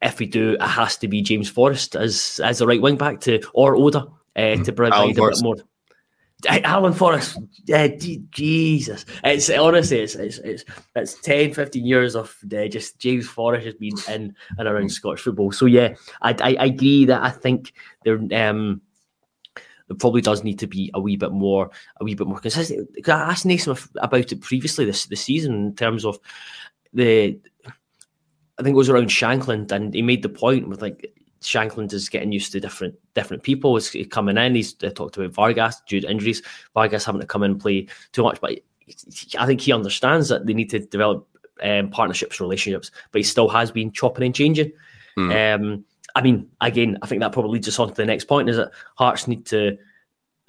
if 0.00 0.18
we 0.18 0.26
do, 0.26 0.54
it 0.54 0.62
has 0.62 0.96
to 0.96 1.08
be 1.08 1.22
James 1.22 1.48
Forrest 1.48 1.94
as 1.94 2.40
as 2.42 2.58
the 2.58 2.66
right 2.66 2.82
wing 2.82 2.96
back 2.96 3.20
to 3.20 3.40
or 3.54 3.76
Oda 3.76 4.00
uh, 4.00 4.40
mm. 4.40 4.64
to 4.64 4.72
provide 4.72 5.10
a 5.10 5.14
bit 5.14 5.42
more. 5.42 5.56
Alan 6.48 6.92
Forrest, 6.92 7.38
yeah, 7.66 7.88
Jesus. 8.30 9.04
It's 9.24 9.50
honestly, 9.50 10.00
it's, 10.00 10.14
it's 10.14 10.38
it's 10.38 10.64
it's 10.94 11.14
10, 11.14 11.54
15 11.54 11.86
years 11.86 12.16
of 12.16 12.36
uh, 12.44 12.66
just 12.66 12.98
James 12.98 13.28
Forrest 13.28 13.66
has 13.66 13.74
been 13.74 13.94
in 14.08 14.34
and 14.58 14.68
around 14.68 14.90
Scottish 14.90 15.22
football. 15.22 15.52
So 15.52 15.66
yeah, 15.66 15.94
I, 16.20 16.30
I, 16.40 16.56
I 16.60 16.64
agree 16.66 17.04
that 17.06 17.22
I 17.22 17.30
think 17.30 17.72
there 18.04 18.18
um 18.32 18.80
there 19.88 19.96
probably 19.96 20.22
does 20.22 20.44
need 20.44 20.58
to 20.60 20.66
be 20.66 20.90
a 20.94 21.00
wee 21.00 21.16
bit 21.16 21.32
more 21.32 21.70
a 22.00 22.04
wee 22.04 22.14
bit 22.14 22.26
more 22.26 22.38
consistent. 22.38 22.88
I 23.08 23.10
asked 23.10 23.46
Naismith 23.46 23.88
about 23.96 24.32
it 24.32 24.40
previously 24.40 24.84
this 24.84 25.06
the 25.06 25.16
season 25.16 25.54
in 25.54 25.74
terms 25.74 26.04
of 26.04 26.18
the 26.92 27.38
I 28.58 28.62
think 28.62 28.74
it 28.74 28.78
was 28.78 28.90
around 28.90 29.08
Shankland, 29.08 29.72
and 29.72 29.94
he 29.94 30.02
made 30.02 30.22
the 30.22 30.28
point 30.28 30.68
with 30.68 30.82
like 30.82 31.12
Shankland 31.42 31.92
is 31.92 32.08
getting 32.08 32.32
used 32.32 32.52
to 32.52 32.60
different 32.60 32.94
different 33.14 33.42
people. 33.42 33.76
Is 33.76 33.96
coming 34.10 34.36
in. 34.36 34.54
He's 34.54 34.72
talked 34.74 35.16
about 35.16 35.32
Vargas 35.32 35.82
due 35.86 36.00
to 36.00 36.10
injuries. 36.10 36.42
Vargas 36.74 37.04
having 37.04 37.20
to 37.20 37.26
come 37.26 37.42
in 37.42 37.52
and 37.52 37.60
play 37.60 37.88
too 38.12 38.22
much, 38.22 38.40
but 38.40 38.60
I 39.38 39.46
think 39.46 39.60
he 39.60 39.72
understands 39.72 40.28
that 40.28 40.46
they 40.46 40.54
need 40.54 40.70
to 40.70 40.80
develop 40.80 41.26
um, 41.62 41.90
partnerships, 41.90 42.40
relationships. 42.40 42.90
But 43.10 43.20
he 43.20 43.22
still 43.24 43.48
has 43.48 43.70
been 43.70 43.92
chopping 43.92 44.24
and 44.24 44.34
changing. 44.34 44.72
Mm. 45.16 45.54
Um, 45.54 45.84
I 46.14 46.22
mean, 46.22 46.48
again, 46.60 46.98
I 47.02 47.06
think 47.06 47.20
that 47.20 47.32
probably 47.32 47.52
leads 47.52 47.68
us 47.68 47.78
on 47.78 47.88
to 47.88 47.94
the 47.94 48.06
next 48.06 48.24
point: 48.24 48.48
is 48.48 48.56
that 48.56 48.72
Hearts 48.96 49.28
need 49.28 49.46
to. 49.46 49.78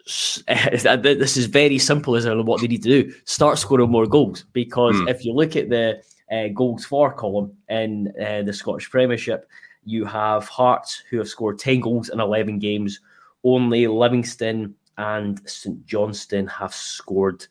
this 0.47 1.37
is 1.37 1.45
very 1.45 1.77
simple 1.77 2.15
as 2.15 2.25
what 2.25 2.61
they 2.61 2.67
need 2.67 2.83
to 2.83 3.03
do: 3.03 3.13
start 3.25 3.57
scoring 3.57 3.89
more 3.89 4.07
goals. 4.07 4.45
Because 4.53 4.95
mm. 4.95 5.09
if 5.09 5.23
you 5.25 5.33
look 5.33 5.55
at 5.55 5.69
the 5.69 6.01
uh, 6.31 6.47
goals 6.49 6.85
for 6.85 7.13
column 7.13 7.53
in 7.69 8.13
uh, 8.21 8.41
the 8.43 8.53
Scottish 8.53 8.89
Premiership, 8.89 9.47
you 9.85 10.05
have 10.05 10.47
Hearts, 10.47 11.03
who 11.09 11.17
have 11.17 11.27
scored 11.27 11.59
10 11.59 11.79
goals 11.81 12.09
in 12.09 12.19
11 12.19 12.59
games. 12.59 12.99
Only 13.43 13.87
Livingston 13.87 14.75
and 14.97 15.41
St 15.49 15.85
Johnstone 15.85 16.47
have 16.47 16.73
scored 16.73 17.45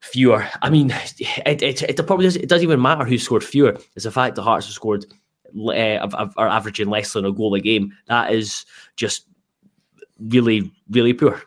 fewer. 0.00 0.48
I 0.62 0.70
mean, 0.70 0.90
it, 1.46 1.62
it, 1.62 1.82
it 1.82 2.06
probably 2.06 2.26
does, 2.26 2.36
it 2.36 2.48
doesn't 2.48 2.62
even 2.62 2.80
matter 2.80 3.04
who 3.04 3.18
scored 3.18 3.44
fewer. 3.44 3.76
It's 3.96 4.04
the 4.04 4.10
fact 4.10 4.36
that 4.36 4.42
Hearts 4.42 4.66
have 4.66 4.74
scored 4.74 5.06
uh, 5.56 6.30
are 6.36 6.48
averaging 6.48 6.88
less 6.88 7.12
than 7.12 7.24
a 7.24 7.32
goal 7.32 7.54
a 7.54 7.60
game. 7.60 7.96
That 8.06 8.32
is 8.32 8.66
just 8.96 9.26
really, 10.18 10.70
really 10.90 11.12
poor. 11.14 11.42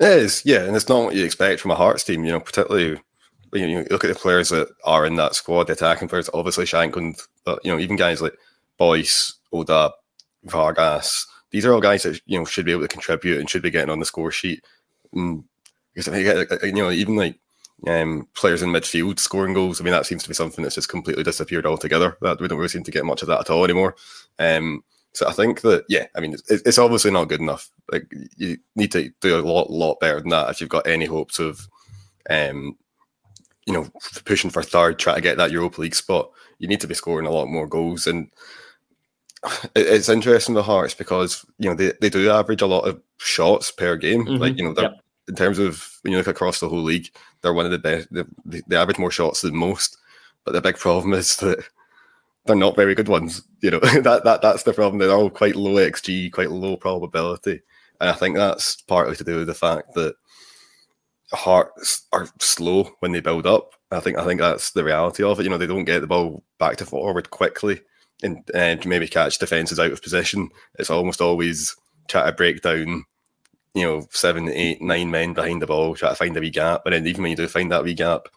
It 0.00 0.08
is, 0.08 0.42
yeah, 0.44 0.64
and 0.64 0.76
it's 0.76 0.88
not 0.88 1.04
what 1.04 1.14
you 1.14 1.24
expect 1.24 1.60
from 1.60 1.72
a 1.72 1.76
Hearts 1.76 2.04
team. 2.04 2.24
You 2.24 2.32
know, 2.32 2.40
particularly 2.40 3.00
when 3.50 3.68
you 3.68 3.86
look 3.90 4.04
at 4.04 4.08
the 4.08 4.14
players 4.14 4.50
that 4.50 4.68
are 4.84 5.04
in 5.04 5.16
that 5.16 5.34
squad, 5.34 5.66
the 5.66 5.72
attacking 5.72 6.08
players. 6.08 6.30
Obviously, 6.32 6.64
Shankland, 6.64 7.20
but 7.44 7.64
you 7.64 7.72
know, 7.72 7.78
even 7.78 7.96
guys 7.96 8.22
like 8.22 8.34
Boyce, 8.78 9.34
Oda, 9.52 9.92
Vargas. 10.44 11.26
These 11.50 11.66
are 11.66 11.72
all 11.72 11.80
guys 11.80 12.04
that 12.04 12.20
you 12.26 12.38
know 12.38 12.44
should 12.44 12.66
be 12.66 12.72
able 12.72 12.82
to 12.82 12.88
contribute 12.88 13.38
and 13.38 13.48
should 13.48 13.62
be 13.62 13.70
getting 13.70 13.90
on 13.90 13.98
the 13.98 14.04
score 14.04 14.30
sheet. 14.30 14.64
And 15.12 15.44
because 15.94 16.08
I 16.08 16.22
think, 16.22 16.62
you 16.62 16.72
know, 16.72 16.90
even 16.90 17.16
like 17.16 17.38
um, 17.86 18.28
players 18.34 18.62
in 18.62 18.70
midfield 18.70 19.18
scoring 19.18 19.54
goals. 19.54 19.80
I 19.80 19.84
mean, 19.84 19.92
that 19.92 20.06
seems 20.06 20.22
to 20.22 20.28
be 20.28 20.34
something 20.34 20.62
that's 20.62 20.74
just 20.74 20.88
completely 20.88 21.22
disappeared 21.22 21.66
altogether. 21.66 22.16
That 22.22 22.40
we 22.40 22.48
don't 22.48 22.58
really 22.58 22.68
seem 22.68 22.84
to 22.84 22.90
get 22.90 23.04
much 23.04 23.22
of 23.22 23.28
that 23.28 23.40
at 23.40 23.50
all 23.50 23.64
anymore. 23.64 23.94
Um, 24.38 24.82
so 25.12 25.28
I 25.28 25.32
think 25.32 25.62
that 25.62 25.84
yeah, 25.88 26.06
I 26.16 26.20
mean, 26.20 26.34
it's, 26.34 26.50
it's, 26.50 26.78
obviously 26.78 27.10
not 27.10 27.28
good 27.28 27.40
enough. 27.40 27.70
Like 27.90 28.10
you 28.36 28.58
need 28.76 28.92
to 28.92 29.10
do 29.20 29.38
a 29.38 29.42
lot, 29.42 29.70
lot 29.70 30.00
better 30.00 30.20
than 30.20 30.30
that 30.30 30.50
if 30.50 30.60
you've 30.60 30.70
got 30.70 30.86
any 30.86 31.06
hopes 31.06 31.38
of, 31.38 31.66
um, 32.28 32.76
you 33.66 33.72
know, 33.72 33.88
pushing 34.24 34.50
for 34.50 34.62
third, 34.62 34.98
try 34.98 35.14
to 35.14 35.20
get 35.20 35.36
that 35.38 35.50
Europa 35.50 35.80
League 35.80 35.94
spot. 35.94 36.30
You 36.58 36.68
need 36.68 36.80
to 36.80 36.86
be 36.86 36.94
scoring 36.94 37.26
a 37.26 37.30
lot 37.30 37.46
more 37.46 37.66
goals, 37.66 38.06
and 38.06 38.30
it's 39.76 40.08
interesting 40.08 40.54
the 40.54 40.62
Hearts 40.62 40.94
because 40.94 41.44
you 41.58 41.68
know 41.68 41.76
they, 41.76 41.92
they 42.00 42.10
do 42.10 42.30
average 42.30 42.62
a 42.62 42.66
lot 42.66 42.88
of 42.88 43.00
shots 43.18 43.70
per 43.70 43.96
game. 43.96 44.24
Mm-hmm. 44.24 44.42
Like 44.42 44.56
you 44.56 44.64
know, 44.64 44.74
yep. 44.80 45.00
in 45.28 45.34
terms 45.34 45.58
of 45.58 45.98
when 46.02 46.12
you 46.12 46.18
look 46.18 46.26
across 46.26 46.60
the 46.60 46.68
whole 46.68 46.82
league, 46.82 47.10
they're 47.40 47.52
one 47.52 47.66
of 47.66 47.70
the 47.70 47.78
best. 47.78 48.08
They, 48.44 48.62
they 48.66 48.76
average 48.76 48.98
more 48.98 49.10
shots 49.10 49.42
than 49.42 49.56
most. 49.56 49.96
But 50.44 50.52
the 50.52 50.60
big 50.60 50.76
problem 50.76 51.12
is 51.14 51.36
that 51.36 51.62
they're 52.46 52.56
not 52.56 52.76
very 52.76 52.94
good 52.94 53.08
ones. 53.08 53.42
You 53.60 53.72
know 53.72 53.78
that 54.02 54.22
that 54.24 54.42
that's 54.42 54.64
the 54.64 54.72
problem. 54.72 54.98
They're 54.98 55.16
all 55.16 55.30
quite 55.30 55.56
low 55.56 55.74
xG, 55.74 56.32
quite 56.32 56.50
low 56.50 56.76
probability, 56.76 57.60
and 58.00 58.10
I 58.10 58.14
think 58.14 58.36
that's 58.36 58.82
partly 58.82 59.16
to 59.16 59.24
do 59.24 59.38
with 59.38 59.46
the 59.46 59.54
fact 59.54 59.94
that 59.94 60.14
Hearts 61.32 62.06
are 62.12 62.26
slow 62.40 62.90
when 63.00 63.12
they 63.12 63.20
build 63.20 63.46
up. 63.46 63.74
I 63.90 64.00
think 64.00 64.18
I 64.18 64.24
think 64.24 64.40
that's 64.40 64.72
the 64.72 64.82
reality 64.82 65.22
of 65.22 65.38
it. 65.38 65.44
You 65.44 65.50
know, 65.50 65.58
they 65.58 65.66
don't 65.66 65.84
get 65.84 66.00
the 66.00 66.06
ball 66.08 66.42
back 66.58 66.76
to 66.78 66.86
forward 66.86 67.30
quickly 67.30 67.82
and, 68.22 68.48
and 68.54 68.84
maybe 68.86 69.08
catch 69.08 69.38
defenses 69.38 69.78
out 69.78 69.92
of 69.92 70.02
position. 70.02 70.50
It's 70.78 70.90
almost 70.90 71.20
always 71.20 71.76
try 72.08 72.26
to 72.26 72.32
break 72.32 72.62
down, 72.62 73.04
you 73.74 73.82
know, 73.84 74.06
seven, 74.10 74.48
eight, 74.48 74.80
nine 74.82 75.10
men 75.10 75.34
behind 75.34 75.62
the 75.62 75.66
ball, 75.66 75.94
try 75.94 76.10
to 76.10 76.14
find 76.14 76.36
a 76.36 76.40
wee 76.40 76.50
gap. 76.50 76.82
And 76.84 76.94
then 76.94 77.06
even 77.06 77.22
when 77.22 77.30
you 77.30 77.36
do 77.36 77.48
find 77.48 77.70
that 77.70 77.84
wee 77.84 77.94
gap, 77.94 78.28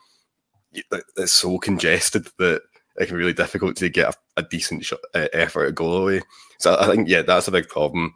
it's 0.73 1.33
so 1.33 1.57
congested 1.57 2.27
that 2.37 2.61
it 2.97 3.05
can 3.05 3.15
be 3.15 3.19
really 3.19 3.33
difficult 3.33 3.75
to 3.77 3.89
get 3.89 4.13
a, 4.13 4.41
a 4.41 4.43
decent 4.43 4.85
shot, 4.85 4.99
uh, 5.13 5.27
effort 5.33 5.67
at 5.67 5.75
goal 5.75 5.97
away. 5.97 6.21
So 6.59 6.77
I 6.79 6.87
think, 6.87 7.07
yeah, 7.07 7.23
that's 7.23 7.47
a 7.47 7.51
big 7.51 7.67
problem. 7.67 8.13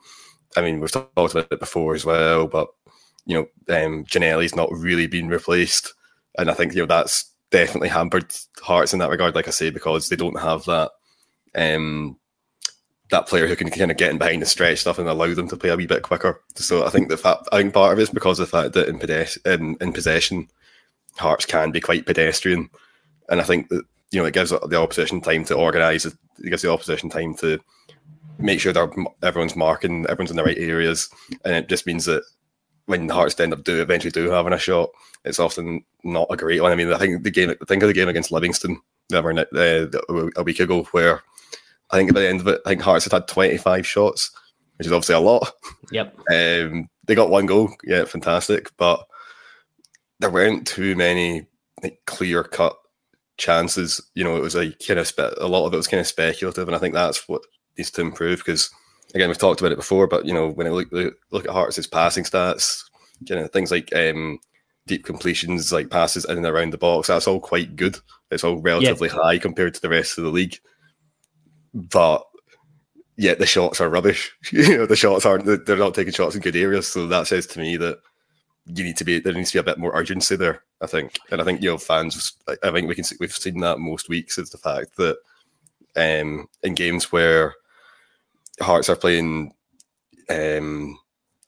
I 0.55 0.61
mean, 0.61 0.79
we've 0.79 0.91
talked 0.91 1.17
about 1.17 1.51
it 1.51 1.59
before 1.59 1.95
as 1.95 2.05
well, 2.05 2.47
but 2.47 2.67
you 3.25 3.35
know, 3.35 3.75
um, 3.75 4.05
Ginnelly's 4.05 4.55
not 4.55 4.71
really 4.71 5.07
been 5.07 5.27
replaced, 5.27 5.93
and 6.37 6.49
I 6.49 6.53
think 6.53 6.73
you 6.73 6.81
know 6.81 6.85
that's 6.85 7.31
definitely 7.51 7.89
hampered 7.89 8.33
Hearts 8.61 8.93
in 8.93 8.99
that 8.99 9.09
regard. 9.09 9.35
Like 9.35 9.47
I 9.47 9.51
say, 9.51 9.69
because 9.69 10.09
they 10.09 10.15
don't 10.15 10.39
have 10.39 10.63
that 10.65 10.91
um, 11.55 12.17
that 13.11 13.27
player 13.27 13.47
who 13.47 13.55
can 13.55 13.69
kind 13.69 13.91
of 13.91 13.97
get 13.97 14.11
in 14.11 14.17
behind 14.17 14.41
the 14.41 14.45
stretch 14.45 14.79
stuff 14.79 14.97
and 14.99 15.07
allow 15.07 15.33
them 15.33 15.47
to 15.47 15.57
play 15.57 15.69
a 15.69 15.75
wee 15.75 15.85
bit 15.87 16.01
quicker. 16.01 16.41
So 16.55 16.85
I 16.85 16.89
think 16.89 17.09
the 17.09 17.17
fact 17.17 17.47
I 17.51 17.57
think 17.57 17.73
part 17.73 17.93
of 17.93 17.99
it 17.99 18.03
is 18.03 18.09
because 18.09 18.39
of 18.39 18.49
the 18.49 18.57
fact 18.57 18.73
that 18.73 18.87
in, 18.87 19.61
in, 19.61 19.77
in 19.79 19.93
possession, 19.93 20.49
Hearts 21.17 21.45
can 21.45 21.71
be 21.71 21.79
quite 21.79 22.05
pedestrian, 22.05 22.69
and 23.29 23.39
I 23.39 23.43
think 23.43 23.69
that 23.69 23.83
you 24.11 24.19
know 24.19 24.25
it 24.25 24.33
gives 24.33 24.49
the 24.49 24.81
opposition 24.81 25.21
time 25.21 25.45
to 25.45 25.55
organise. 25.55 26.05
It 26.05 26.13
gives 26.43 26.61
the 26.61 26.71
opposition 26.71 27.09
time 27.09 27.35
to 27.35 27.59
make 28.37 28.59
sure 28.59 28.73
that 28.73 29.07
everyone's 29.23 29.55
marking, 29.55 30.05
everyone's 30.07 30.31
in 30.31 30.35
the 30.35 30.43
right 30.43 30.57
areas, 30.57 31.09
and 31.45 31.53
it 31.53 31.69
just 31.69 31.85
means 31.85 32.03
that 32.05 32.23
when 32.87 33.07
Hearts 33.07 33.39
end 33.39 33.53
up 33.53 33.63
do 33.63 33.81
eventually 33.81 34.11
do 34.11 34.29
having 34.29 34.53
a 34.53 34.59
shot, 34.59 34.89
it's 35.23 35.39
often 35.39 35.83
not 36.03 36.27
a 36.29 36.37
great 36.37 36.61
one. 36.61 36.71
I 36.71 36.75
mean, 36.75 36.91
I 36.91 36.97
think 36.97 37.23
the 37.23 37.31
game, 37.31 37.53
think 37.67 37.81
of 37.81 37.87
the 37.87 37.93
game 37.93 38.09
against 38.09 38.31
Livingston, 38.31 38.79
never 39.09 39.31
uh, 39.31 39.87
a 40.35 40.43
week 40.43 40.59
ago, 40.59 40.83
where 40.91 41.23
I 41.91 41.97
think 41.97 42.13
by 42.13 42.21
the 42.21 42.29
end 42.29 42.41
of 42.41 42.47
it, 42.47 42.61
I 42.65 42.69
think 42.69 42.81
Hearts 42.81 43.05
had 43.05 43.13
had 43.13 43.27
25 43.27 43.85
shots, 43.85 44.31
which 44.77 44.87
is 44.87 44.91
obviously 44.91 45.15
a 45.15 45.19
lot. 45.19 45.51
Yep. 45.91 46.17
Um, 46.33 46.89
they 47.05 47.13
got 47.13 47.29
one 47.29 47.45
goal, 47.45 47.69
yeah, 47.83 48.05
fantastic, 48.05 48.71
but 48.77 49.05
there 50.19 50.31
weren't 50.31 50.65
too 50.65 50.95
many 50.95 51.45
like, 51.83 51.99
clear 52.07 52.43
cut 52.43 52.75
chances. 53.37 54.01
You 54.15 54.23
know, 54.23 54.35
it 54.37 54.41
was 54.41 54.55
like 54.55 54.79
kind 54.85 54.99
of 54.99 55.07
spe- 55.07 55.37
a 55.37 55.47
lot 55.47 55.67
of 55.67 55.73
it 55.73 55.77
was 55.77 55.87
kind 55.87 56.01
of 56.01 56.07
speculative, 56.07 56.67
and 56.67 56.75
I 56.75 56.79
think 56.79 56.93
that's 56.93 57.27
what 57.29 57.43
needs 57.77 57.91
to 57.91 58.01
improve 58.01 58.39
because 58.39 58.71
again, 59.13 59.29
we've 59.29 59.37
talked 59.37 59.61
about 59.61 59.71
it 59.71 59.77
before, 59.77 60.07
but 60.07 60.25
you 60.25 60.33
know, 60.33 60.49
when 60.49 60.67
I 60.67 60.71
look 60.71 60.89
look 60.91 61.45
at 61.45 61.51
Hearts' 61.51 61.87
passing 61.87 62.23
stats, 62.23 62.83
you 63.27 63.35
know 63.35 63.47
things 63.47 63.71
like 63.71 63.95
um, 63.95 64.39
deep 64.87 65.05
completions, 65.05 65.71
like 65.71 65.89
passes 65.89 66.25
in 66.25 66.37
and 66.37 66.45
around 66.45 66.73
the 66.73 66.77
box, 66.77 67.07
that's 67.07 67.27
all 67.27 67.39
quite 67.39 67.75
good. 67.75 67.97
It's 68.31 68.43
all 68.43 68.61
relatively 68.61 69.09
yeah. 69.09 69.15
high 69.15 69.37
compared 69.37 69.73
to 69.75 69.81
the 69.81 69.89
rest 69.89 70.17
of 70.17 70.23
the 70.23 70.31
league. 70.31 70.57
But 71.75 72.23
yet 73.17 73.37
the 73.37 73.45
shots 73.45 73.79
are 73.79 73.89
rubbish. 73.89 74.31
you 74.51 74.77
know, 74.77 74.85
the 74.85 74.95
shots 74.95 75.25
aren't 75.25 75.45
they're 75.65 75.77
not 75.77 75.93
taking 75.93 76.13
shots 76.13 76.35
in 76.35 76.41
good 76.41 76.55
areas. 76.55 76.91
So 76.91 77.05
that 77.07 77.27
says 77.27 77.45
to 77.47 77.59
me 77.59 77.77
that 77.77 77.99
you 78.65 78.83
need 78.83 78.97
to 78.97 79.03
be 79.03 79.19
there 79.19 79.33
needs 79.33 79.51
to 79.51 79.57
be 79.57 79.59
a 79.59 79.73
bit 79.73 79.77
more 79.77 79.95
urgency 79.95 80.35
there. 80.35 80.63
I 80.81 80.87
think, 80.87 81.19
and 81.31 81.41
I 81.41 81.43
think 81.43 81.61
you 81.61 81.69
know 81.69 81.77
fans. 81.77 82.33
I 82.63 82.71
think 82.71 82.87
we 82.87 82.95
can 82.95 83.03
see, 83.03 83.15
we've 83.19 83.31
seen 83.31 83.59
that 83.59 83.79
most 83.79 84.09
weeks 84.09 84.37
is 84.37 84.49
the 84.49 84.57
fact 84.57 84.97
that 84.97 85.17
um, 85.95 86.47
in 86.63 86.73
games 86.73 87.11
where 87.11 87.53
Hearts 88.61 88.89
are 88.89 88.95
playing 88.95 89.53
um, 90.29 90.97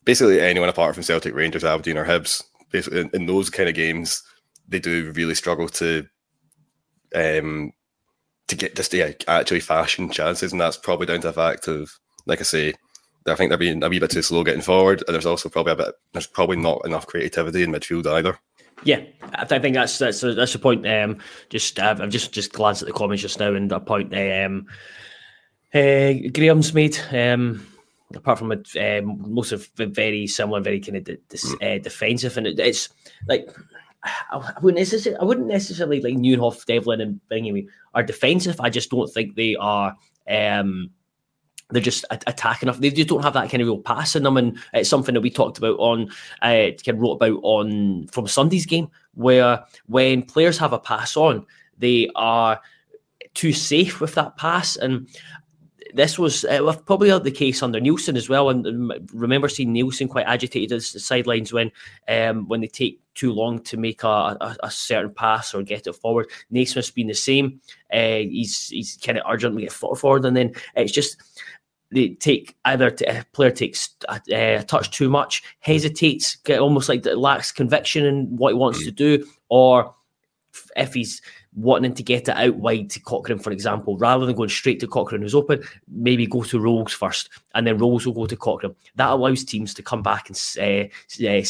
basically 0.08 0.40
anyone 0.40 0.70
apart 0.70 0.96
from 0.96 1.04
Celtic, 1.04 1.36
Rangers, 1.36 1.64
Aberdeen, 1.64 1.98
or 1.98 2.06
Hibs. 2.06 2.44
Basically, 2.72 3.02
in, 3.02 3.10
in 3.14 3.26
those 3.26 3.50
kind 3.50 3.70
of 3.70 3.76
games, 3.76 4.24
they 4.68 4.80
do 4.80 5.12
really 5.16 5.36
struggle 5.36 5.70
to 5.70 6.06
um, 7.16 7.72
to 8.48 8.56
get 8.56 8.76
just 8.76 8.94
yeah, 8.94 9.12
actually 9.28 9.60
fashion 9.60 10.10
chances, 10.10 10.52
and 10.52 10.62
that's 10.62 10.78
probably 10.78 11.06
down 11.06 11.22
to 11.22 11.28
the 11.28 11.34
fact 11.34 11.68
of, 11.68 11.92
like 12.26 12.40
I 12.40 12.44
say, 12.44 12.74
I 13.28 13.36
think 13.36 13.50
they're 13.50 13.58
being 13.58 13.84
a 13.84 13.90
wee 13.90 14.00
bit 14.00 14.12
too 14.12 14.22
slow 14.22 14.44
getting 14.44 14.62
forward, 14.62 15.04
and 15.06 15.14
there's 15.14 15.26
also 15.26 15.50
probably 15.50 15.74
a 15.74 15.78
bit 15.78 15.96
there's 16.14 16.28
probably 16.28 16.58
not 16.58 16.82
enough 16.86 17.08
creativity 17.08 17.64
in 17.64 17.72
midfield 17.72 18.08
either. 18.08 18.40
Yeah, 18.84 19.02
I 19.34 19.46
think 19.46 19.76
that's 19.76 19.98
that's 19.98 20.22
that's 20.22 20.54
the 20.54 20.60
point. 20.60 20.88
Um, 20.88 21.18
just 21.50 21.80
uh, 21.80 21.96
I've 22.00 22.10
just 22.10 22.32
just 22.32 22.54
glanced 22.54 22.82
at 22.82 22.88
the 22.88 22.94
comments 22.94 23.24
just 23.24 23.40
now, 23.40 23.54
and 23.54 23.72
a 23.72 23.80
point 23.80 24.14
um, 24.14 24.68
uh, 25.74 26.14
Graham's 26.34 26.74
made. 26.74 26.98
Um, 27.12 27.66
apart 28.16 28.40
from 28.40 28.52
it, 28.54 28.70
um, 28.78 29.34
most 29.34 29.52
of 29.52 29.70
very 29.76 30.28
similar, 30.28 30.62
very 30.62 30.80
kind 30.80 30.98
of 30.98 31.04
de- 31.04 31.18
de- 31.28 31.76
uh, 31.76 31.80
defensive, 31.80 32.38
and 32.38 32.48
it, 32.48 32.60
it's 32.60 32.90
like 33.28 33.50
I 34.32 34.54
wouldn't 34.62 34.80
necessarily, 34.80 35.20
I 35.20 35.24
wouldn't 35.24 35.48
necessarily 35.48 36.02
like 36.02 36.16
Nieuwenhof, 36.16 36.66
Devlin, 36.66 37.02
and 37.02 37.28
Bingham 37.30 37.68
are 37.94 38.04
defensive. 38.04 38.60
I 38.60 38.70
just 38.70 38.90
don't 38.90 39.12
think 39.14 39.36
they 39.36 39.56
are. 39.56 39.96
Um, 40.30 40.92
they're 41.70 41.82
just 41.82 42.06
attacking 42.12 42.68
enough. 42.68 42.80
They 42.80 42.90
just 42.90 43.10
don't 43.10 43.24
have 43.24 43.34
that 43.34 43.50
kind 43.50 43.62
of 43.62 43.68
real 43.68 43.80
pass 43.80 44.16
in 44.16 44.24
them, 44.24 44.38
and 44.38 44.58
it's 44.74 44.90
something 44.90 45.14
that 45.14 45.22
we 45.22 45.30
talked 45.30 45.58
about 45.58 45.78
on, 45.80 46.10
uh, 46.42 46.72
kind 46.84 46.90
of 46.90 47.00
wrote 47.00 47.14
about 47.14 47.40
on 47.44 48.08
from 48.08 48.28
Sunday's 48.28 48.66
game, 48.66 48.90
where 49.16 49.64
when 49.88 50.24
players 50.24 50.58
have 50.60 50.72
a 50.72 50.80
pass 50.80 51.18
on, 51.18 51.46
they 51.78 52.10
are 52.16 52.62
too 53.34 53.52
safe 53.52 54.00
with 54.00 54.16
that 54.16 54.38
pass, 54.38 54.78
and 54.78 55.10
this 55.94 56.18
was 56.18 56.46
uh, 56.46 56.74
probably 56.86 57.18
the 57.20 57.32
case 57.32 57.62
under 57.64 57.80
Neilson 57.80 58.16
as 58.16 58.30
well. 58.30 58.50
And 58.50 58.66
um, 58.66 58.94
remember 59.14 59.50
seeing 59.50 59.74
Neilson 59.74 60.10
quite 60.10 60.26
agitated 60.26 60.72
as 60.72 60.92
the 60.92 61.00
sidelines 61.00 61.54
when 61.54 61.72
um, 62.08 62.48
when 62.48 62.62
they 62.62 62.68
take 62.68 63.02
too 63.14 63.34
long 63.34 63.60
to 63.64 63.78
make 63.78 64.04
a, 64.04 64.08
a, 64.08 64.56
a, 64.64 64.72
certain 64.72 65.12
pass 65.12 65.54
or 65.54 65.64
get 65.64 65.88
it 65.88 65.94
forward. 65.94 66.28
Naismith's 66.52 66.92
been 66.92 67.08
the 67.08 67.16
same. 67.16 67.60
Uh, 67.92 68.18
he's 68.18 68.68
he's 68.70 68.98
kind 69.04 69.18
of 69.18 69.26
urgently 69.30 69.64
get 69.64 69.72
forward, 69.72 70.26
and 70.26 70.38
then 70.38 70.54
it's 70.76 70.92
just 70.92 71.18
they 71.92 72.10
take 72.10 72.56
either 72.66 72.94
a 73.08 73.26
player 73.32 73.52
takes 73.52 73.90
a, 74.10 74.22
a, 74.32 74.64
touch 74.64 74.92
too 74.92 75.10
much, 75.10 75.44
hesitates, 75.60 76.36
get 76.36 76.60
almost 76.60 76.90
like 76.90 77.06
lacks 77.06 77.52
conviction 77.52 78.06
in 78.06 78.36
what 78.36 78.50
he 78.50 78.56
wants 78.56 78.84
to 78.84 78.92
do, 78.92 79.26
or 79.50 79.96
if 80.76 80.94
he's 80.94 81.22
wanting 81.58 81.94
to 81.96 82.04
get 82.04 82.30
it 82.30 82.38
out 82.38 82.56
wide 82.56 82.90
to 82.92 83.00
Cochrane, 83.00 83.40
for 83.40 83.52
example, 83.52 83.98
rather 83.98 84.26
than 84.26 84.36
going 84.36 84.50
straight 84.50 84.80
to 84.80 84.88
Cochrane 84.88 85.24
who's 85.24 85.34
open, 85.34 85.64
maybe 85.88 86.28
go 86.28 86.44
to 86.44 86.60
Rowles 86.60 86.94
first, 86.94 87.30
and 87.56 87.66
then 87.66 87.80
Rowles 87.80 88.06
will 88.06 88.14
go 88.14 88.28
to 88.28 88.38
Cochrane. 88.38 88.76
That 88.96 89.10
allows 89.10 89.44
teams 89.44 89.74
to 89.74 89.84
come 89.84 90.04
back 90.04 90.30
and 90.30 90.38
uh, 90.60 90.86
uh, 91.28 91.44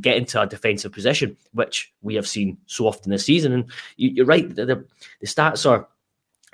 get 0.00 0.16
into 0.16 0.40
a 0.40 0.46
defensive 0.46 0.92
position, 0.92 1.36
which 1.52 1.92
we 2.00 2.14
have 2.14 2.26
seen 2.26 2.56
so 2.66 2.86
often 2.86 3.10
this 3.10 3.26
season. 3.26 3.52
And 3.52 3.64
you, 3.96 4.22
are 4.22 4.26
right, 4.26 4.48
the, 4.48 4.64
the, 4.64 5.26
stats 5.26 5.68
are. 5.68 5.86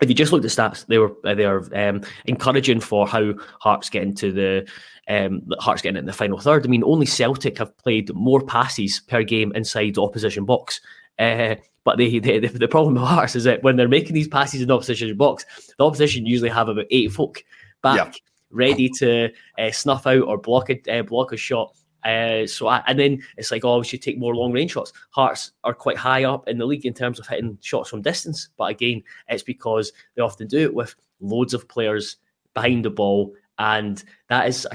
If 0.02 0.08
you 0.08 0.14
just 0.16 0.32
look 0.32 0.40
at 0.40 0.42
the 0.42 0.48
stats, 0.48 0.84
they 0.86 0.98
were 0.98 1.12
they 1.22 1.44
are 1.44 1.88
um, 1.88 2.02
encouraging 2.24 2.80
for 2.80 3.06
how 3.06 3.34
Hearts 3.60 3.88
get 3.88 4.02
into 4.02 4.32
the 4.32 4.68
um, 5.08 5.42
Hearts 5.60 5.82
getting 5.82 5.98
in 5.98 6.06
the 6.06 6.12
final 6.12 6.40
third. 6.40 6.66
I 6.66 6.68
mean, 6.68 6.82
only 6.82 7.06
Celtic 7.06 7.58
have 7.58 7.78
played 7.78 8.12
more 8.12 8.40
passes 8.40 8.98
per 8.98 9.22
game 9.22 9.52
inside 9.54 9.94
the 9.94 10.02
opposition 10.02 10.44
box. 10.44 10.80
Uh, 11.20 11.54
but 11.84 11.98
the, 11.98 12.18
the, 12.18 12.38
the 12.48 12.68
problem 12.68 12.94
with 12.94 13.02
Hearts 13.02 13.36
is 13.36 13.44
that 13.44 13.62
when 13.62 13.76
they're 13.76 13.88
making 13.88 14.14
these 14.14 14.28
passes 14.28 14.62
in 14.62 14.68
the 14.68 14.74
opposition 14.74 15.14
box, 15.16 15.44
the 15.76 15.84
opposition 15.84 16.26
usually 16.26 16.50
have 16.50 16.68
about 16.68 16.86
eight 16.90 17.12
folk 17.12 17.44
back 17.82 17.96
yeah. 18.14 18.20
ready 18.50 18.88
to 18.88 19.30
uh, 19.58 19.70
snuff 19.70 20.06
out 20.06 20.22
or 20.22 20.38
block 20.38 20.70
a 20.70 20.80
uh, 20.90 21.02
block 21.02 21.32
a 21.32 21.36
shot. 21.36 21.76
Uh, 22.02 22.46
so 22.46 22.66
I, 22.66 22.82
and 22.86 22.98
then 22.98 23.22
it's 23.36 23.50
like, 23.50 23.64
oh, 23.64 23.78
we 23.78 23.84
should 23.84 24.02
take 24.02 24.18
more 24.18 24.34
long 24.34 24.52
range 24.52 24.72
shots. 24.72 24.92
Hearts 25.10 25.52
are 25.62 25.72
quite 25.72 25.96
high 25.96 26.24
up 26.24 26.48
in 26.48 26.58
the 26.58 26.66
league 26.66 26.84
in 26.84 26.92
terms 26.94 27.18
of 27.18 27.26
hitting 27.26 27.58
shots 27.62 27.88
from 27.90 28.02
distance, 28.02 28.48
but 28.58 28.64
again, 28.64 29.02
it's 29.28 29.42
because 29.42 29.92
they 30.14 30.22
often 30.22 30.46
do 30.46 30.58
it 30.58 30.74
with 30.74 30.94
loads 31.20 31.54
of 31.54 31.68
players 31.68 32.16
behind 32.54 32.84
the 32.84 32.90
ball, 32.90 33.34
and 33.58 34.04
that 34.28 34.48
is 34.48 34.66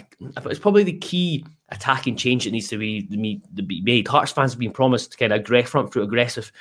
it's 0.46 0.60
probably 0.60 0.84
the 0.84 0.98
key 0.98 1.46
attacking 1.70 2.16
change 2.16 2.46
that 2.46 2.52
needs 2.52 2.68
to 2.68 2.78
be, 2.78 3.02
be 3.02 3.82
made. 3.82 4.08
Hearts 4.08 4.32
fans 4.32 4.54
have 4.54 4.60
been 4.60 4.72
promised 4.72 5.12
to 5.12 5.18
kind 5.18 5.32
of 5.32 5.40
aggressive, 5.40 5.70
front 5.70 5.94
foot 5.94 6.04
aggressive 6.04 6.52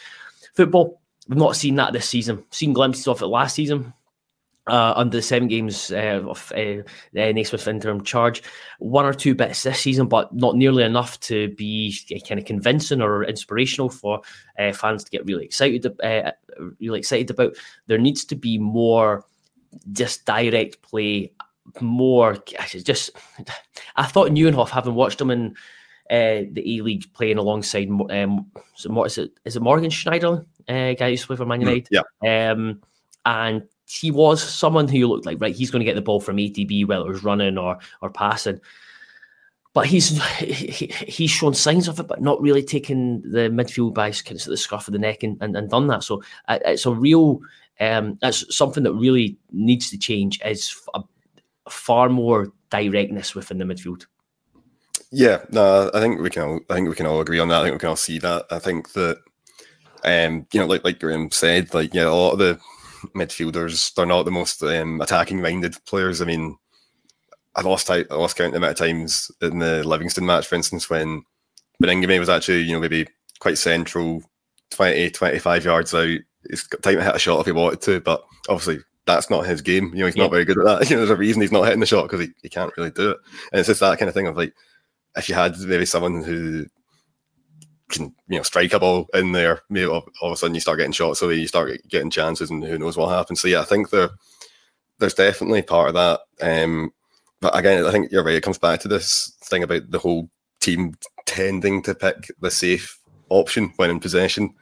football. 0.58 1.00
We've 1.28 1.38
not 1.38 1.56
seen 1.56 1.76
that 1.76 1.92
this 1.92 2.08
season. 2.08 2.44
Seen 2.50 2.72
glimpses 2.72 3.06
of 3.06 3.22
it 3.22 3.26
last 3.26 3.54
season 3.54 3.92
uh, 4.66 4.92
under 4.96 5.18
the 5.18 5.22
seven 5.22 5.46
games 5.46 5.92
uh, 5.92 6.20
of 6.26 6.52
uh, 6.56 6.82
Naismith 7.12 7.68
interim 7.68 8.02
charge. 8.02 8.42
One 8.80 9.06
or 9.06 9.14
two 9.14 9.36
bits 9.36 9.62
this 9.62 9.78
season, 9.78 10.08
but 10.08 10.34
not 10.34 10.56
nearly 10.56 10.82
enough 10.82 11.20
to 11.20 11.54
be 11.54 11.96
uh, 12.14 12.18
kind 12.26 12.40
of 12.40 12.44
convincing 12.44 13.00
or 13.00 13.24
inspirational 13.24 13.88
for 13.88 14.20
uh, 14.58 14.72
fans 14.72 15.04
to 15.04 15.10
get 15.10 15.26
really 15.26 15.44
excited. 15.44 15.86
Uh, 16.02 16.32
really 16.80 16.98
excited 16.98 17.30
about. 17.30 17.54
There 17.86 17.98
needs 17.98 18.24
to 18.26 18.34
be 18.34 18.58
more 18.58 19.24
just 19.92 20.24
direct 20.24 20.82
play. 20.82 21.32
More, 21.80 22.38
just 22.82 23.10
I 23.96 24.06
thought 24.06 24.30
Nieuwenhof, 24.30 24.70
having 24.70 24.94
watched 24.94 25.20
him 25.20 25.30
in 25.30 25.54
uh, 26.10 26.44
the 26.52 26.62
E 26.64 26.82
League 26.82 27.12
playing 27.12 27.38
alongside 27.38 27.88
um, 28.10 28.46
so 28.74 29.04
is 29.04 29.18
it 29.18 29.32
is 29.44 29.56
it 29.56 29.62
Morgan 29.62 29.90
Schneiderlin, 29.90 30.46
uh, 30.68 30.94
guy 30.94 31.10
who's 31.10 31.26
played 31.26 31.38
for 31.38 31.46
Man 31.46 31.60
United, 31.60 31.88
mm, 31.92 32.02
yeah, 32.24 32.50
um, 32.50 32.80
and 33.24 33.62
he 33.86 34.10
was 34.10 34.42
someone 34.42 34.88
who 34.88 35.06
looked 35.06 35.26
like 35.26 35.40
right. 35.40 35.54
He's 35.54 35.70
going 35.70 35.80
to 35.80 35.84
get 35.84 35.94
the 35.94 36.02
ball 36.02 36.20
from 36.20 36.36
ATB, 36.36 36.86
whether 36.86 37.06
it 37.06 37.08
was 37.08 37.24
running 37.24 37.58
or 37.58 37.78
or 38.02 38.10
passing. 38.10 38.60
But 39.74 39.86
he's 39.86 40.20
he, 40.38 40.86
he's 41.06 41.30
shown 41.30 41.54
signs 41.54 41.88
of 41.88 42.00
it, 42.00 42.08
but 42.08 42.22
not 42.22 42.40
really 42.40 42.62
taken 42.62 43.22
the 43.30 43.50
midfield 43.50 43.94
by 43.94 44.10
kind 44.10 44.40
of 44.40 44.44
the 44.44 44.56
scruff 44.56 44.88
of 44.88 44.92
the 44.92 44.98
neck 44.98 45.22
and, 45.22 45.36
and, 45.40 45.56
and 45.56 45.70
done 45.70 45.86
that. 45.88 46.04
So 46.04 46.22
uh, 46.48 46.58
it's 46.64 46.86
a 46.86 46.92
real 46.92 47.40
um, 47.80 48.18
that's 48.20 48.54
something 48.54 48.82
that 48.84 48.94
really 48.94 49.36
needs 49.52 49.90
to 49.90 49.98
change. 49.98 50.40
Is 50.44 50.74
a, 50.94 51.02
far 51.68 52.08
more 52.08 52.52
directness 52.70 53.34
within 53.34 53.58
the 53.58 53.64
midfield. 53.64 54.06
Yeah, 55.10 55.42
no, 55.50 55.90
I 55.94 56.00
think 56.00 56.20
we 56.20 56.30
can. 56.30 56.42
All, 56.42 56.60
I 56.68 56.74
think 56.74 56.88
we 56.88 56.94
can 56.94 57.06
all 57.06 57.20
agree 57.20 57.38
on 57.38 57.48
that. 57.48 57.60
I 57.60 57.62
think 57.64 57.74
we 57.74 57.78
can 57.78 57.88
all 57.88 57.96
see 57.96 58.18
that. 58.18 58.46
I 58.50 58.58
think 58.58 58.92
that, 58.92 59.18
um, 60.04 60.46
you 60.52 60.60
know, 60.60 60.66
like 60.66 60.84
like 60.84 61.00
Graham 61.00 61.30
said, 61.30 61.72
like 61.72 61.94
yeah, 61.94 62.08
a 62.08 62.10
lot 62.10 62.32
of 62.32 62.38
the 62.38 62.58
midfielders. 63.16 63.94
They're 63.94 64.06
not 64.06 64.24
the 64.24 64.30
most 64.30 64.62
um, 64.62 65.00
attacking 65.00 65.40
minded 65.40 65.76
players. 65.86 66.20
I 66.20 66.26
mean, 66.26 66.56
I 67.56 67.62
lost 67.62 67.90
I 67.90 68.04
lost 68.10 68.36
count 68.36 68.52
the 68.52 68.58
amount 68.58 68.72
of 68.72 68.86
times 68.86 69.30
in 69.40 69.58
the 69.58 69.86
Livingston 69.86 70.26
match, 70.26 70.46
for 70.46 70.56
instance, 70.56 70.90
when 70.90 71.22
Baningime 71.82 72.18
was 72.18 72.28
actually 72.28 72.60
you 72.62 72.72
know 72.72 72.80
maybe 72.80 73.06
quite 73.40 73.58
central, 73.58 74.22
20, 74.70 75.10
25 75.10 75.64
yards 75.64 75.94
out. 75.94 76.18
He's 76.48 76.62
got 76.64 76.82
time 76.82 76.96
to 76.96 77.04
hit 77.04 77.16
a 77.16 77.18
shot 77.18 77.40
if 77.40 77.46
he 77.46 77.52
wanted 77.52 77.80
to, 77.82 78.00
but 78.00 78.24
obviously 78.48 78.80
that's 79.06 79.30
not 79.30 79.46
his 79.46 79.62
game. 79.62 79.90
You 79.94 80.00
know, 80.00 80.06
he's 80.06 80.16
yeah. 80.16 80.24
not 80.24 80.32
very 80.32 80.44
good 80.44 80.58
at 80.58 80.64
that. 80.64 80.90
You 80.90 80.96
know, 80.96 81.00
there's 81.00 81.10
a 81.10 81.16
reason 81.16 81.42
he's 81.42 81.52
not 81.52 81.64
hitting 81.64 81.80
the 81.80 81.86
shot 81.86 82.02
because 82.04 82.20
he, 82.20 82.32
he 82.42 82.48
can't 82.48 82.72
really 82.76 82.90
do 82.90 83.10
it. 83.12 83.18
And 83.52 83.58
it's 83.58 83.68
just 83.68 83.80
that 83.80 83.98
kind 83.98 84.08
of 84.08 84.14
thing 84.14 84.26
of 84.26 84.36
like, 84.36 84.54
if 85.16 85.28
you 85.28 85.34
had 85.34 85.58
maybe 85.58 85.86
someone 85.86 86.22
who 86.22 86.66
can 87.88 88.14
you 88.28 88.36
know 88.36 88.42
strike 88.42 88.72
a 88.72 88.78
ball 88.78 89.06
in 89.14 89.32
there, 89.32 89.62
maybe 89.70 89.86
all, 89.86 90.06
all 90.20 90.28
of 90.28 90.34
a 90.34 90.36
sudden 90.36 90.54
you 90.54 90.60
start 90.60 90.78
getting 90.78 90.92
shots 90.92 91.22
away, 91.22 91.34
you 91.34 91.46
start 91.48 91.78
getting 91.88 92.10
chances, 92.10 92.50
and 92.50 92.64
who 92.64 92.78
knows 92.78 92.96
what 92.96 93.08
happens. 93.08 93.40
So 93.40 93.48
yeah, 93.48 93.60
I 93.60 93.64
think 93.64 93.90
there 93.90 94.10
there's 94.98 95.14
definitely 95.14 95.62
part 95.62 95.88
of 95.88 95.94
that. 95.94 96.20
Um, 96.40 96.90
but 97.40 97.56
again, 97.56 97.84
I 97.84 97.90
think 97.92 98.10
you're 98.10 98.24
right. 98.24 98.34
It 98.34 98.42
comes 98.42 98.58
back 98.58 98.80
to 98.80 98.88
this 98.88 99.36
thing 99.44 99.62
about 99.62 99.90
the 99.90 99.98
whole 99.98 100.28
team 100.60 100.94
tending 101.26 101.82
to 101.82 101.94
pick 101.94 102.30
the 102.40 102.50
safe 102.50 102.98
option 103.28 103.72
when 103.76 103.90
in 103.90 104.00
possession, 104.00 104.54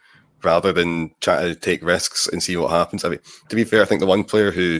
rather 0.43 0.71
than 0.71 1.11
try 1.21 1.41
to 1.43 1.55
take 1.55 1.83
risks 1.83 2.27
and 2.27 2.41
see 2.41 2.55
what 2.55 2.71
happens. 2.71 3.03
I 3.03 3.09
mean, 3.09 3.19
to 3.49 3.55
be 3.55 3.63
fair, 3.63 3.81
I 3.81 3.85
think 3.85 3.99
the 3.99 4.07
one 4.07 4.23
player 4.23 4.51
who 4.51 4.79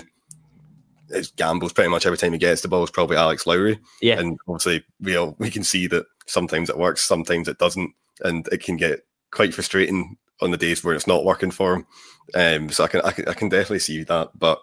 is 1.10 1.32
gambles 1.32 1.74
pretty 1.74 1.90
much 1.90 2.06
every 2.06 2.18
time 2.18 2.34
he 2.34 2.40
gets 2.40 2.62
the 2.62 2.68
ball 2.68 2.84
is 2.84 2.92
probably 2.92 3.18
Alex 3.18 3.46
Lowry. 3.46 3.80
Yeah, 4.02 4.20
and 4.20 4.38
obviously 4.48 4.84
we 5.00 5.16
all 5.16 5.36
we 5.40 5.50
can 5.50 5.64
see 5.64 5.88
that 5.88 6.06
sometimes 6.26 6.70
it 6.70 6.78
works, 6.78 7.02
sometimes 7.02 7.48
it 7.48 7.58
doesn't 7.58 7.92
and 8.22 8.48
it 8.52 8.64
can 8.64 8.78
get 8.78 9.02
quite 9.32 9.54
frustrating 9.54 10.18
on 10.42 10.52
the 10.52 10.58
days 10.58 10.84
where 10.84 10.94
it's 10.94 11.08
not 11.08 11.26
working 11.26 11.52
for 11.52 11.76
him. 11.76 11.88
Um, 12.36 12.70
so 12.70 12.84
I 12.84 12.88
can, 12.88 13.02
I 13.02 13.12
can 13.12 13.28
I 13.28 13.34
can 13.34 13.50
definitely 13.50 13.80
see 13.80 14.04
that, 14.04 14.32
but 14.38 14.60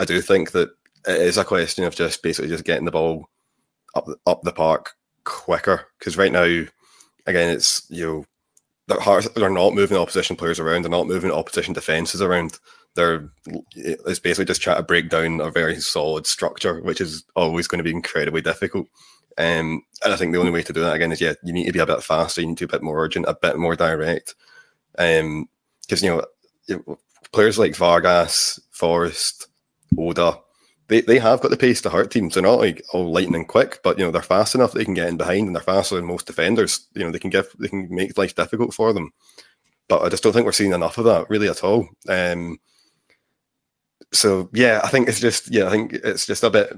I 0.00 0.04
do 0.04 0.20
think 0.20 0.52
that 0.52 0.70
it 1.06 1.20
is 1.20 1.36
a 1.36 1.44
question 1.44 1.84
of 1.84 1.94
just 1.94 2.22
basically 2.22 2.48
just 2.48 2.64
getting 2.64 2.84
the 2.84 2.90
ball 2.90 3.28
up 3.94 4.08
up 4.26 4.42
the 4.42 4.52
park 4.52 4.92
quicker. 5.24 5.86
Because 5.98 6.16
right 6.16 6.32
now, 6.32 6.44
again, 7.26 7.50
it's 7.50 7.86
you 7.90 8.06
know 8.06 8.24
they're 8.88 9.00
hard, 9.00 9.24
they're 9.34 9.50
not 9.50 9.74
moving 9.74 9.96
opposition 9.96 10.36
players 10.36 10.60
around, 10.60 10.82
they're 10.82 10.90
not 10.90 11.06
moving 11.06 11.30
opposition 11.30 11.74
defenses 11.74 12.22
around. 12.22 12.58
They're 12.94 13.30
it's 13.74 14.18
basically 14.18 14.44
just 14.44 14.60
trying 14.60 14.76
to 14.76 14.82
break 14.82 15.08
down 15.08 15.40
a 15.40 15.50
very 15.50 15.76
solid 15.80 16.26
structure, 16.26 16.80
which 16.82 17.00
is 17.00 17.24
always 17.36 17.66
going 17.66 17.78
to 17.78 17.84
be 17.84 17.90
incredibly 17.90 18.42
difficult. 18.42 18.86
Um, 19.38 19.82
and 20.04 20.12
I 20.12 20.16
think 20.16 20.32
the 20.32 20.38
only 20.38 20.52
way 20.52 20.62
to 20.62 20.72
do 20.72 20.82
that 20.82 20.94
again 20.94 21.12
is 21.12 21.20
yeah, 21.20 21.34
you 21.42 21.52
need 21.52 21.66
to 21.66 21.72
be 21.72 21.78
a 21.78 21.86
bit 21.86 22.02
faster, 22.02 22.42
you 22.42 22.48
need 22.48 22.58
to 22.58 22.66
be 22.66 22.70
a 22.70 22.78
bit 22.78 22.82
more 22.82 23.02
urgent, 23.02 23.26
a 23.28 23.34
bit 23.34 23.56
more 23.56 23.76
direct. 23.76 24.34
Um, 24.98 25.48
because 25.82 26.02
you 26.02 26.24
know 26.68 26.98
players 27.32 27.58
like 27.58 27.76
Vargas, 27.76 28.60
Forrest, 28.70 29.48
Oda, 29.98 30.38
they, 30.88 31.00
they 31.00 31.18
have 31.18 31.40
got 31.40 31.50
the 31.50 31.56
pace 31.56 31.80
to 31.82 31.90
hurt 31.90 32.10
teams. 32.10 32.34
They're 32.34 32.42
not 32.42 32.58
like 32.58 32.84
all 32.92 33.10
lightning 33.10 33.46
quick, 33.46 33.80
but 33.82 33.98
you 33.98 34.04
know 34.04 34.10
they're 34.10 34.22
fast 34.22 34.54
enough 34.54 34.72
that 34.72 34.78
they 34.78 34.84
can 34.84 34.94
get 34.94 35.08
in 35.08 35.16
behind, 35.16 35.46
and 35.46 35.56
they're 35.56 35.62
faster 35.62 35.96
than 35.96 36.04
most 36.04 36.26
defenders. 36.26 36.86
You 36.94 37.04
know 37.04 37.10
they 37.10 37.18
can 37.18 37.30
give 37.30 37.48
they 37.58 37.68
can 37.68 37.88
make 37.90 38.18
life 38.18 38.34
difficult 38.34 38.74
for 38.74 38.92
them. 38.92 39.12
But 39.88 40.02
I 40.02 40.08
just 40.08 40.22
don't 40.22 40.32
think 40.32 40.46
we're 40.46 40.52
seeing 40.52 40.72
enough 40.72 40.98
of 40.98 41.04
that 41.06 41.28
really 41.30 41.48
at 41.48 41.64
all. 41.64 41.88
Um, 42.08 42.58
so 44.12 44.50
yeah, 44.52 44.80
I 44.84 44.88
think 44.88 45.08
it's 45.08 45.20
just 45.20 45.52
yeah, 45.52 45.66
I 45.66 45.70
think 45.70 45.92
it's 45.92 46.26
just 46.26 46.44
a 46.44 46.50
bit, 46.50 46.72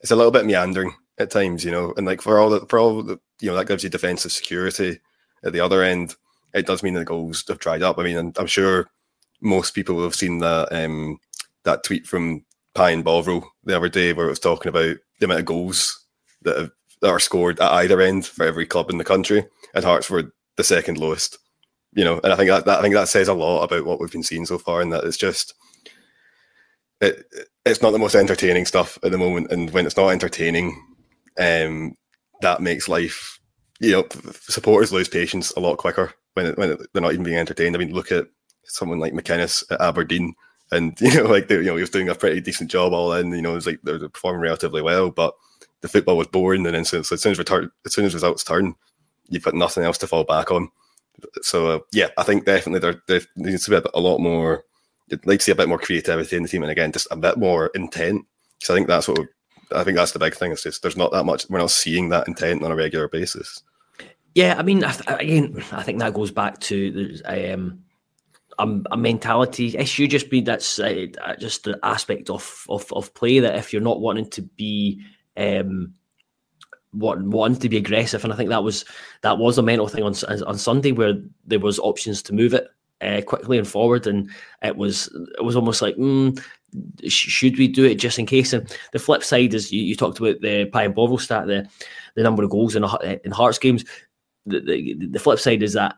it's 0.00 0.10
a 0.10 0.16
little 0.16 0.32
bit 0.32 0.46
meandering 0.46 0.94
at 1.18 1.30
times, 1.30 1.64
you 1.64 1.70
know, 1.70 1.94
and 1.96 2.06
like 2.06 2.20
for 2.20 2.38
all 2.38 2.50
the 2.50 2.66
for 2.66 2.78
all 2.78 3.02
the 3.02 3.18
you 3.40 3.50
know 3.50 3.56
that 3.56 3.68
gives 3.68 3.84
you 3.84 3.90
defensive 3.90 4.32
security 4.32 5.00
at 5.44 5.52
the 5.52 5.60
other 5.60 5.82
end. 5.82 6.14
It 6.54 6.66
does 6.66 6.82
mean 6.82 6.94
the 6.94 7.04
goals 7.04 7.44
have 7.48 7.58
dried 7.58 7.82
up. 7.82 7.98
I 7.98 8.02
mean, 8.02 8.32
I'm 8.36 8.46
sure 8.46 8.90
most 9.40 9.74
people 9.74 10.02
have 10.02 10.14
seen 10.14 10.38
that 10.38 10.72
um, 10.72 11.18
that 11.64 11.84
tweet 11.84 12.06
from 12.06 12.44
Pie 12.74 12.90
and 12.90 13.04
Bovril 13.04 13.46
the 13.64 13.76
other 13.76 13.88
day 13.88 14.12
where 14.12 14.26
it 14.26 14.30
was 14.30 14.40
talking 14.40 14.68
about 14.70 14.96
the 15.18 15.26
amount 15.26 15.40
of 15.40 15.46
goals 15.46 16.06
that, 16.42 16.56
have, 16.56 16.70
that 17.00 17.10
are 17.10 17.18
scored 17.18 17.60
at 17.60 17.72
either 17.72 18.00
end 18.00 18.26
for 18.26 18.44
every 18.44 18.66
club 18.66 18.90
in 18.90 18.98
the 18.98 19.04
country, 19.04 19.46
and 19.74 19.84
Hearts 19.84 20.10
were 20.10 20.32
the 20.56 20.64
second 20.64 20.98
lowest. 20.98 21.38
You 21.92 22.04
know, 22.04 22.20
and 22.22 22.32
I 22.32 22.36
think 22.36 22.50
that, 22.50 22.64
that 22.66 22.78
I 22.78 22.82
think 22.82 22.94
that 22.94 23.08
says 23.08 23.28
a 23.28 23.34
lot 23.34 23.62
about 23.62 23.86
what 23.86 24.00
we've 24.00 24.12
been 24.12 24.22
seeing 24.22 24.46
so 24.46 24.58
far, 24.58 24.80
and 24.80 24.92
that 24.92 25.04
it's 25.04 25.16
just 25.16 25.54
it 27.00 27.24
it's 27.64 27.82
not 27.82 27.90
the 27.90 27.98
most 27.98 28.14
entertaining 28.14 28.66
stuff 28.66 28.98
at 29.02 29.10
the 29.10 29.18
moment, 29.18 29.50
and 29.50 29.70
when 29.70 29.86
it's 29.86 29.96
not 29.96 30.10
entertaining, 30.10 30.80
um, 31.38 31.94
that 32.40 32.60
makes 32.62 32.88
life, 32.88 33.40
you 33.80 33.92
know, 33.92 34.06
supporters 34.40 34.92
lose 34.92 35.08
patience 35.08 35.50
a 35.52 35.60
lot 35.60 35.76
quicker 35.78 36.12
when 36.34 36.46
it, 36.46 36.58
when 36.58 36.70
it, 36.70 36.80
they're 36.92 37.02
not 37.02 37.12
even 37.12 37.24
being 37.24 37.38
entertained. 37.38 37.74
I 37.74 37.78
mean, 37.78 37.92
look 37.92 38.12
at 38.12 38.26
someone 38.64 38.98
like 38.98 39.12
McInnes 39.12 39.64
at 39.70 39.80
Aberdeen, 39.80 40.34
and 40.70 40.96
you 41.00 41.14
know, 41.14 41.30
like 41.30 41.50
you 41.50 41.62
know, 41.62 41.76
he 41.76 41.82
was 41.82 41.90
doing 41.90 42.08
a 42.08 42.14
pretty 42.14 42.40
decent 42.40 42.70
job 42.70 42.92
all 42.92 43.12
in. 43.12 43.32
You 43.32 43.42
know, 43.42 43.52
it 43.52 43.56
was 43.56 43.66
like 43.66 43.80
they're 43.82 44.08
performing 44.08 44.40
relatively 44.40 44.82
well, 44.82 45.10
but 45.10 45.34
the 45.80 45.88
football 45.88 46.16
was 46.16 46.26
boring. 46.28 46.66
And 46.66 46.74
then 46.74 46.84
so, 46.84 47.02
so 47.02 47.14
as 47.14 47.22
soon 47.22 47.32
as 47.32 47.38
return, 47.38 47.70
as 47.84 47.94
soon 47.94 48.04
as 48.04 48.14
results 48.14 48.44
turn, 48.44 48.74
you've 49.28 49.44
got 49.44 49.54
nothing 49.54 49.84
else 49.84 49.98
to 49.98 50.06
fall 50.06 50.24
back 50.24 50.50
on. 50.50 50.70
So 51.42 51.70
uh, 51.70 51.78
yeah, 51.92 52.08
I 52.18 52.22
think 52.22 52.44
definitely 52.44 52.80
there, 52.80 53.02
there 53.08 53.20
needs 53.36 53.64
to 53.64 53.70
be 53.70 53.76
a, 53.76 53.82
a 53.94 54.00
lot 54.00 54.18
more. 54.18 54.64
I'd 55.12 55.26
like 55.26 55.38
to 55.38 55.44
see 55.44 55.52
a 55.52 55.56
bit 55.56 55.68
more 55.68 55.78
creativity 55.78 56.36
in 56.36 56.42
the 56.42 56.48
team, 56.48 56.62
and 56.62 56.72
again, 56.72 56.92
just 56.92 57.06
a 57.10 57.16
bit 57.16 57.36
more 57.36 57.68
intent. 57.74 58.24
Because 58.58 58.70
I 58.70 58.74
think 58.74 58.88
that's 58.88 59.08
what 59.08 59.20
I 59.72 59.84
think 59.84 59.96
that's 59.96 60.12
the 60.12 60.18
big 60.18 60.34
thing. 60.34 60.52
It's 60.52 60.62
just 60.62 60.82
there's 60.82 60.96
not 60.96 61.12
that 61.12 61.24
much. 61.24 61.48
We're 61.48 61.58
not 61.58 61.70
seeing 61.70 62.08
that 62.10 62.28
intent 62.28 62.62
on 62.62 62.72
a 62.72 62.76
regular 62.76 63.08
basis. 63.08 63.62
Yeah, 64.34 64.56
I 64.58 64.62
mean, 64.62 64.84
again, 65.06 65.64
I 65.72 65.82
think 65.82 65.98
that 66.00 66.12
goes 66.12 66.30
back 66.30 66.60
to 66.60 67.18
um, 67.24 67.82
a, 68.58 68.68
a 68.90 68.96
mentality 68.96 69.76
issue. 69.76 70.06
Just 70.06 70.28
be 70.28 70.40
that's 70.40 70.78
uh, 70.78 71.06
just 71.38 71.64
the 71.64 71.78
aspect 71.82 72.28
of, 72.28 72.66
of 72.68 72.92
of 72.92 73.14
play 73.14 73.38
that 73.38 73.56
if 73.56 73.72
you're 73.72 73.82
not 73.82 74.00
wanting 74.00 74.28
to 74.30 74.42
be 74.42 75.00
um, 75.36 75.94
wanting 76.92 77.60
to 77.60 77.68
be 77.68 77.76
aggressive, 77.76 78.24
and 78.24 78.32
I 78.32 78.36
think 78.36 78.50
that 78.50 78.64
was 78.64 78.84
that 79.22 79.38
was 79.38 79.58
a 79.58 79.62
mental 79.62 79.88
thing 79.88 80.02
on 80.02 80.14
on 80.46 80.58
Sunday 80.58 80.92
where 80.92 81.14
there 81.46 81.60
was 81.60 81.78
options 81.78 82.22
to 82.22 82.34
move 82.34 82.54
it 82.54 82.68
uh, 83.00 83.20
quickly 83.26 83.58
and 83.58 83.68
forward, 83.68 84.06
and 84.06 84.30
it 84.62 84.76
was 84.76 85.08
it 85.38 85.44
was 85.44 85.56
almost 85.56 85.82
like 85.82 85.96
mm, 85.96 86.38
should 87.06 87.58
we 87.58 87.68
do 87.68 87.84
it 87.84 87.96
just 87.96 88.18
in 88.18 88.26
case? 88.26 88.52
And 88.52 88.70
the 88.92 88.98
flip 88.98 89.22
side 89.22 89.54
is 89.54 89.72
you, 89.72 89.82
you 89.82 89.94
talked 89.94 90.18
about 90.18 90.40
the 90.40 90.66
Pie 90.66 90.84
and 90.84 90.94
Bovril 90.94 91.18
stat, 91.18 91.46
the 91.46 91.68
the 92.14 92.22
number 92.22 92.42
of 92.42 92.50
goals 92.50 92.76
in 92.76 92.84
in 93.24 93.32
Hearts 93.32 93.58
games. 93.58 93.84
The, 94.46 94.60
the, 94.60 95.06
the 95.10 95.18
flip 95.18 95.40
side 95.40 95.62
is 95.62 95.72
that 95.72 95.96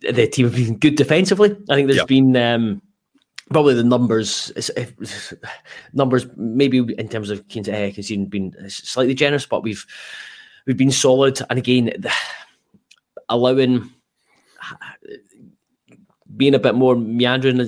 the 0.00 0.26
team 0.26 0.46
have 0.46 0.56
been 0.56 0.78
good 0.78 0.96
defensively. 0.96 1.56
I 1.70 1.74
think 1.74 1.86
there's 1.86 1.98
yeah. 1.98 2.04
been 2.04 2.36
um, 2.36 2.82
probably 3.50 3.74
the 3.74 3.84
numbers 3.84 4.52
numbers 5.92 6.26
maybe 6.36 6.78
in 6.98 7.08
terms 7.08 7.30
of 7.30 7.40
uh, 7.40 7.42
conceding 7.92 8.26
been 8.26 8.54
slightly 8.68 9.14
generous, 9.14 9.46
but 9.46 9.62
we've 9.62 9.86
we've 10.66 10.76
been 10.76 10.90
solid. 10.90 11.40
And 11.48 11.58
again, 11.58 11.92
allowing 13.28 13.90
being 16.36 16.54
a 16.54 16.58
bit 16.58 16.74
more 16.74 16.96
meandering 16.96 17.58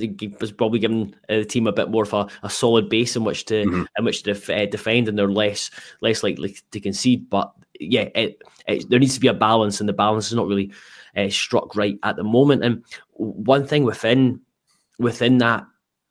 has 0.41 0.53
probably 0.53 0.79
given 0.79 1.15
uh, 1.29 1.37
the 1.37 1.45
team 1.45 1.67
a 1.67 1.73
bit 1.73 1.91
more 1.91 2.05
of 2.05 2.13
a, 2.13 2.27
a 2.43 2.51
solid 2.51 2.89
base 2.89 3.17
in 3.17 3.25
which 3.25 3.45
to 3.47 3.65
mm-hmm. 3.65 3.85
in 3.99 4.05
which 4.05 4.23
to 4.23 4.33
def- 4.33 4.51
uh, 4.51 4.67
defend, 4.67 5.09
and 5.09 5.19
they're 5.19 5.31
less 5.31 5.71
less 6.01 6.23
likely 6.23 6.57
to 6.71 6.81
concede. 6.81 7.29
But 7.29 7.53
yeah, 7.81 8.09
it, 8.15 8.43
it, 8.67 8.89
there 8.89 8.99
needs 8.99 9.15
to 9.15 9.21
be 9.21 9.29
a 9.29 9.35
balance, 9.35 9.81
and 9.81 9.89
the 9.89 9.93
balance 9.93 10.29
is 10.29 10.35
not 10.35 10.47
really 10.47 10.73
uh, 11.17 11.29
struck 11.29 11.77
right 11.77 11.99
at 12.03 12.17
the 12.17 12.25
moment. 12.25 12.65
And 12.65 12.85
one 13.13 13.67
thing 13.67 13.85
within 13.85 14.41
within 14.99 15.39
that, 15.39 15.65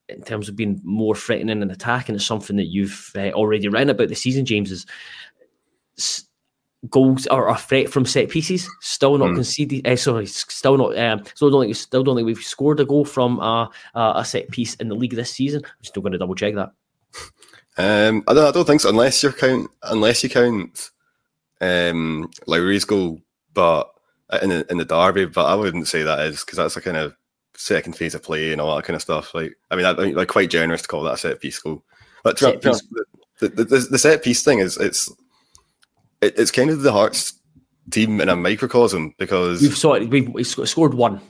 in 0.09 0.21
terms 0.23 0.49
of 0.49 0.55
being 0.55 0.81
more 0.83 1.15
threatening 1.15 1.61
and 1.61 1.71
attacking, 1.71 2.15
is 2.15 2.25
something 2.25 2.57
that 2.57 2.67
you've 2.67 3.11
uh, 3.15 3.31
already 3.31 3.67
written 3.67 3.89
about 3.89 4.09
the 4.09 4.15
season, 4.15 4.45
James. 4.45 4.71
Is 4.71 4.85
goals 6.89 7.27
or 7.27 7.49
a 7.49 7.55
threat 7.55 7.89
from 7.89 8.05
set 8.05 8.29
pieces. 8.29 8.69
Still 8.81 9.17
not 9.17 9.29
mm. 9.29 9.35
conceded. 9.35 9.87
Uh, 9.87 9.95
sorry, 9.95 10.25
still 10.25 10.77
not. 10.77 10.97
Um, 10.97 11.23
still 11.35 11.49
don't 11.49 11.63
think. 11.63 11.75
Still 11.75 12.03
don't 12.03 12.15
think 12.15 12.25
we've 12.25 12.37
scored 12.37 12.79
a 12.79 12.85
goal 12.85 13.05
from 13.05 13.39
a, 13.39 13.69
a 13.95 14.25
set 14.25 14.49
piece 14.49 14.75
in 14.75 14.89
the 14.89 14.95
league 14.95 15.15
this 15.15 15.31
season. 15.31 15.63
I'm 15.65 15.83
still 15.83 16.01
going 16.01 16.13
to 16.13 16.17
double 16.17 16.35
check 16.35 16.55
that. 16.55 16.71
Um, 17.77 18.23
I 18.27 18.33
don't. 18.33 18.47
I 18.47 18.51
don't 18.51 18.65
think 18.65 18.81
so. 18.81 18.89
Unless 18.89 19.23
you 19.23 19.31
count. 19.31 19.71
Unless 19.83 20.23
you 20.23 20.29
count. 20.29 20.91
Um, 21.61 22.29
Lowry's 22.45 22.85
goal, 22.85 23.21
but 23.53 23.89
uh, 24.29 24.39
in 24.41 24.49
the, 24.49 24.65
in 24.69 24.77
the 24.77 24.85
derby. 24.85 25.25
But 25.25 25.45
I 25.45 25.55
wouldn't 25.55 25.87
say 25.87 26.03
that 26.03 26.19
is 26.19 26.41
because 26.41 26.57
that's 26.57 26.77
a 26.77 26.81
kind 26.81 26.97
of 26.97 27.15
second 27.55 27.95
phase 27.95 28.15
of 28.15 28.23
play 28.23 28.51
and 28.51 28.59
all 28.59 28.75
that 28.75 28.83
kind 28.83 28.95
of 28.95 29.01
stuff. 29.01 29.33
Like, 29.33 29.55
I 29.71 29.75
mean, 29.75 29.85
I, 29.85 29.91
I 29.91 30.11
like 30.11 30.27
quite 30.27 30.49
generous 30.49 30.81
to 30.81 30.87
call 30.87 31.03
that 31.03 31.13
a 31.13 31.17
set 31.17 31.39
piece 31.39 31.59
goal. 31.59 31.83
But 32.23 32.37
set 32.37 32.61
piece. 32.61 32.81
The, 33.39 33.49
the, 33.49 33.63
the, 33.63 33.77
the 33.91 33.97
set 33.97 34.23
piece 34.23 34.43
thing 34.43 34.59
is 34.59 34.77
it's 34.77 35.11
it, 36.23 36.37
it's 36.37 36.51
kind 36.51 36.69
of 36.69 36.81
the 36.81 36.91
Hearts 36.91 37.33
team 37.91 38.21
in 38.21 38.29
a 38.29 38.35
microcosm 38.35 39.13
because 39.17 39.61
we've 39.61 39.77
sorry, 39.77 40.05
we've, 40.05 40.29
we've 40.29 40.47
scored 40.47 40.93
one. 40.93 41.21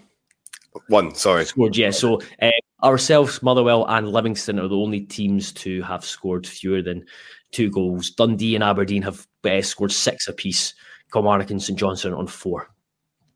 One, 0.88 1.13
sorry, 1.15 1.45
scored. 1.45 1.75
Yeah, 1.75 1.91
so 1.91 2.21
uh, 2.41 2.51
ourselves, 2.84 3.41
Motherwell, 3.43 3.86
and 3.88 4.12
Livingston 4.12 4.60
are 4.60 4.67
the 4.67 4.75
only 4.75 5.01
teams 5.01 5.51
to 5.53 5.82
have 5.84 6.03
scored 6.03 6.47
fewer 6.47 6.82
than 6.82 7.06
two 7.51 7.69
goals. 7.69 8.10
Dundee 8.10 8.56
and 8.56 8.63
Aberdeen 8.63 9.03
have 9.03 9.27
uh, 9.43 9.62
scored 9.62 9.91
six 9.91 10.27
apiece. 10.27 10.73
Kilmarnock 11.12 11.51
and 11.51 11.62
St 11.62 11.77
Johnstone 11.77 12.13
on 12.13 12.25
four. 12.25 12.69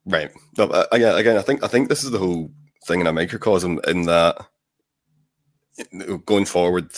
Right. 0.06 0.32
No, 0.58 0.66
uh, 0.66 0.88
again, 0.92 1.16
again, 1.16 1.38
I 1.38 1.42
think 1.42 1.64
I 1.64 1.68
think 1.68 1.90
this 1.90 2.04
is 2.04 2.12
the 2.12 2.18
whole 2.18 2.50
thing 2.88 3.02
in 3.02 3.08
a 3.08 3.14
microcosm 3.14 3.80
in 3.88 4.04
that 4.04 4.48
going 6.26 6.46
forward, 6.46 6.92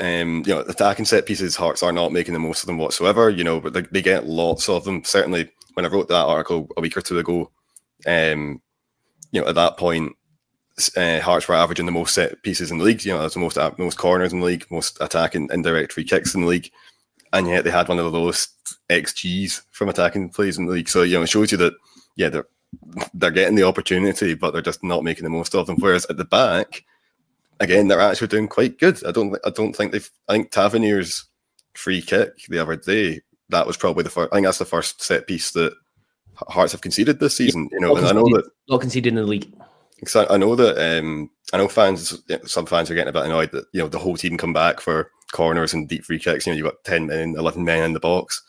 um, 0.00 0.42
you 0.46 0.54
know, 0.54 0.60
attacking 0.60 1.04
set 1.04 1.26
pieces, 1.26 1.56
Hearts 1.56 1.82
are 1.82 1.92
not 1.92 2.12
making 2.12 2.34
the 2.34 2.40
most 2.40 2.62
of 2.62 2.66
them 2.66 2.78
whatsoever. 2.78 3.28
You 3.28 3.44
know, 3.44 3.60
but 3.60 3.72
they, 3.72 3.82
they 3.82 4.02
get 4.02 4.26
lots 4.26 4.68
of 4.68 4.84
them. 4.84 5.04
Certainly, 5.04 5.50
when 5.74 5.84
I 5.84 5.88
wrote 5.88 6.08
that 6.08 6.26
article 6.26 6.68
a 6.76 6.80
week 6.80 6.96
or 6.96 7.02
two 7.02 7.18
ago, 7.18 7.50
um, 8.06 8.60
you 9.30 9.40
know, 9.40 9.48
at 9.48 9.54
that 9.54 9.76
point, 9.76 10.16
uh, 10.96 11.20
Hearts 11.20 11.48
were 11.48 11.54
averaging 11.54 11.86
the 11.86 11.92
most 11.92 12.14
set 12.14 12.42
pieces 12.42 12.70
in 12.70 12.78
the 12.78 12.84
league. 12.84 13.04
You 13.04 13.12
know, 13.12 13.22
that's 13.22 13.34
the 13.34 13.40
most 13.40 13.58
uh, 13.58 13.72
most 13.78 13.98
corners 13.98 14.32
in 14.32 14.40
the 14.40 14.46
league, 14.46 14.66
most 14.70 14.98
attacking 15.00 15.48
indirect 15.52 15.92
free 15.92 16.04
kicks 16.04 16.34
in 16.34 16.42
the 16.42 16.46
league, 16.46 16.70
and 17.32 17.46
yet 17.46 17.64
they 17.64 17.70
had 17.70 17.88
one 17.88 17.98
of 17.98 18.10
the 18.10 18.18
lowest 18.18 18.78
xGs 18.88 19.62
from 19.70 19.88
attacking 19.88 20.30
plays 20.30 20.58
in 20.58 20.66
the 20.66 20.72
league. 20.72 20.88
So 20.88 21.02
you 21.02 21.16
know, 21.16 21.22
it 21.22 21.28
shows 21.28 21.52
you 21.52 21.58
that 21.58 21.74
yeah, 22.16 22.28
they're 22.30 22.46
they're 23.14 23.30
getting 23.30 23.56
the 23.56 23.64
opportunity, 23.64 24.34
but 24.34 24.52
they're 24.52 24.62
just 24.62 24.82
not 24.82 25.04
making 25.04 25.24
the 25.24 25.30
most 25.30 25.54
of 25.54 25.66
them. 25.66 25.76
Whereas 25.78 26.06
at 26.06 26.16
the 26.16 26.24
back, 26.24 26.84
again, 27.62 27.88
they're 27.88 28.00
actually 28.00 28.28
doing 28.28 28.48
quite 28.48 28.78
good. 28.78 29.04
I 29.06 29.12
don't 29.12 29.36
I 29.44 29.50
don't 29.50 29.74
think 29.74 29.92
they've 29.92 30.10
I 30.28 30.32
think 30.32 30.50
Tavernier's 30.50 31.24
free 31.74 32.02
kick 32.02 32.32
the 32.48 32.58
other 32.58 32.76
day, 32.76 33.20
that 33.48 33.66
was 33.66 33.76
probably 33.76 34.04
the 34.04 34.10
first 34.10 34.32
I 34.32 34.36
think 34.36 34.46
that's 34.46 34.58
the 34.58 34.64
first 34.64 35.02
set 35.02 35.26
piece 35.26 35.52
that 35.52 35.74
Hearts 36.34 36.72
have 36.72 36.80
conceded 36.80 37.20
this 37.20 37.36
season. 37.36 37.68
Yeah, 37.70 37.76
you 37.76 37.80
know, 37.80 37.96
and 37.96 38.06
I 38.06 38.12
know 38.12 38.24
that 38.34 38.50
not 38.68 38.80
conceded 38.80 39.08
in 39.08 39.16
the 39.16 39.22
league. 39.22 39.52
I 40.16 40.36
know 40.36 40.56
that 40.56 40.98
um, 40.98 41.30
I 41.52 41.58
know 41.58 41.68
fans 41.68 42.20
some 42.46 42.66
fans 42.66 42.90
are 42.90 42.94
getting 42.94 43.10
a 43.10 43.12
bit 43.12 43.26
annoyed 43.26 43.52
that 43.52 43.66
you 43.72 43.80
know 43.80 43.88
the 43.88 43.98
whole 43.98 44.16
team 44.16 44.36
come 44.36 44.52
back 44.52 44.80
for 44.80 45.10
corners 45.32 45.74
and 45.74 45.88
deep 45.88 46.04
free 46.04 46.18
kicks. 46.18 46.46
You 46.46 46.52
know, 46.52 46.56
you've 46.56 46.66
got 46.66 46.84
10 46.84 47.06
men, 47.06 47.34
11 47.36 47.64
men 47.64 47.84
in 47.84 47.92
the 47.92 48.00
box. 48.00 48.42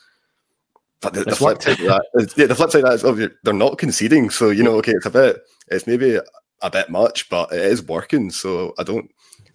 But 1.00 1.14
the, 1.14 1.24
the 1.24 1.36
flip 1.36 1.62
side 1.62 1.80
of 1.80 1.86
that, 1.86 2.06
is, 2.14 2.34
yeah, 2.36 2.46
the 2.46 2.54
flip 2.54 2.70
side 2.70 2.84
of 2.84 2.90
that 2.90 2.94
is 2.94 3.04
oh, 3.04 3.28
they're 3.42 3.52
not 3.52 3.78
conceding. 3.78 4.30
So 4.30 4.50
you 4.50 4.62
know, 4.62 4.76
okay, 4.76 4.92
it's 4.92 5.06
a 5.06 5.10
bit, 5.10 5.42
it's 5.68 5.86
maybe 5.86 6.18
a 6.64 6.70
bit 6.70 6.90
much, 6.90 7.28
but 7.28 7.52
it 7.52 7.60
is 7.60 7.82
working. 7.82 8.30
So 8.30 8.74
I 8.78 8.82
don't, 8.82 9.10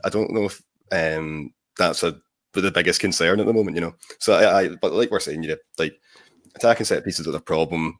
I 0.06 0.10
don't 0.10 0.32
know 0.32 0.46
if 0.46 0.62
um, 0.92 1.54
that's 1.78 2.04
a 2.04 2.16
the 2.54 2.72
biggest 2.72 3.00
concern 3.00 3.40
at 3.40 3.46
the 3.46 3.54
moment. 3.54 3.76
You 3.76 3.82
know, 3.82 3.96
so 4.20 4.34
I, 4.34 4.62
I 4.62 4.68
but 4.70 4.94
like 4.94 5.12
we're 5.12 5.20
saying, 5.20 5.44
yeah, 5.44 5.56
like 5.78 6.00
attacking 6.56 6.86
set 6.86 7.04
pieces 7.04 7.28
is 7.28 7.36
a 7.36 7.40
problem. 7.40 8.00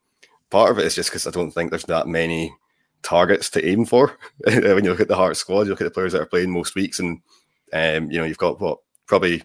Part 0.50 0.72
of 0.72 0.80
it 0.80 0.86
is 0.86 0.96
just 0.96 1.10
because 1.10 1.28
I 1.28 1.32
don't 1.32 1.52
think 1.52 1.70
there's 1.70 1.84
that 1.86 2.08
many 2.08 2.54
targets 3.02 3.50
to 3.52 3.68
aim 3.68 3.86
for. 3.86 4.18
when 4.44 4.84
you 4.84 4.92
look 4.92 5.00
at 5.00 5.08
the 5.08 5.16
Heart 5.16 5.38
squad, 5.38 5.64
you 5.64 5.70
look 5.70 5.82
at 5.82 5.86
the 5.86 5.92
players 5.92 6.14
that 6.14 6.22
are 6.22 6.28
playing 6.28 6.52
most 6.52 6.76
weeks, 6.76 7.00
and 7.00 7.20
um, 7.74 8.12
you 8.12 8.20
know, 8.20 8.26
you've 8.26 8.38
got 8.38 8.62
what 8.62 8.80
probably 9.08 9.44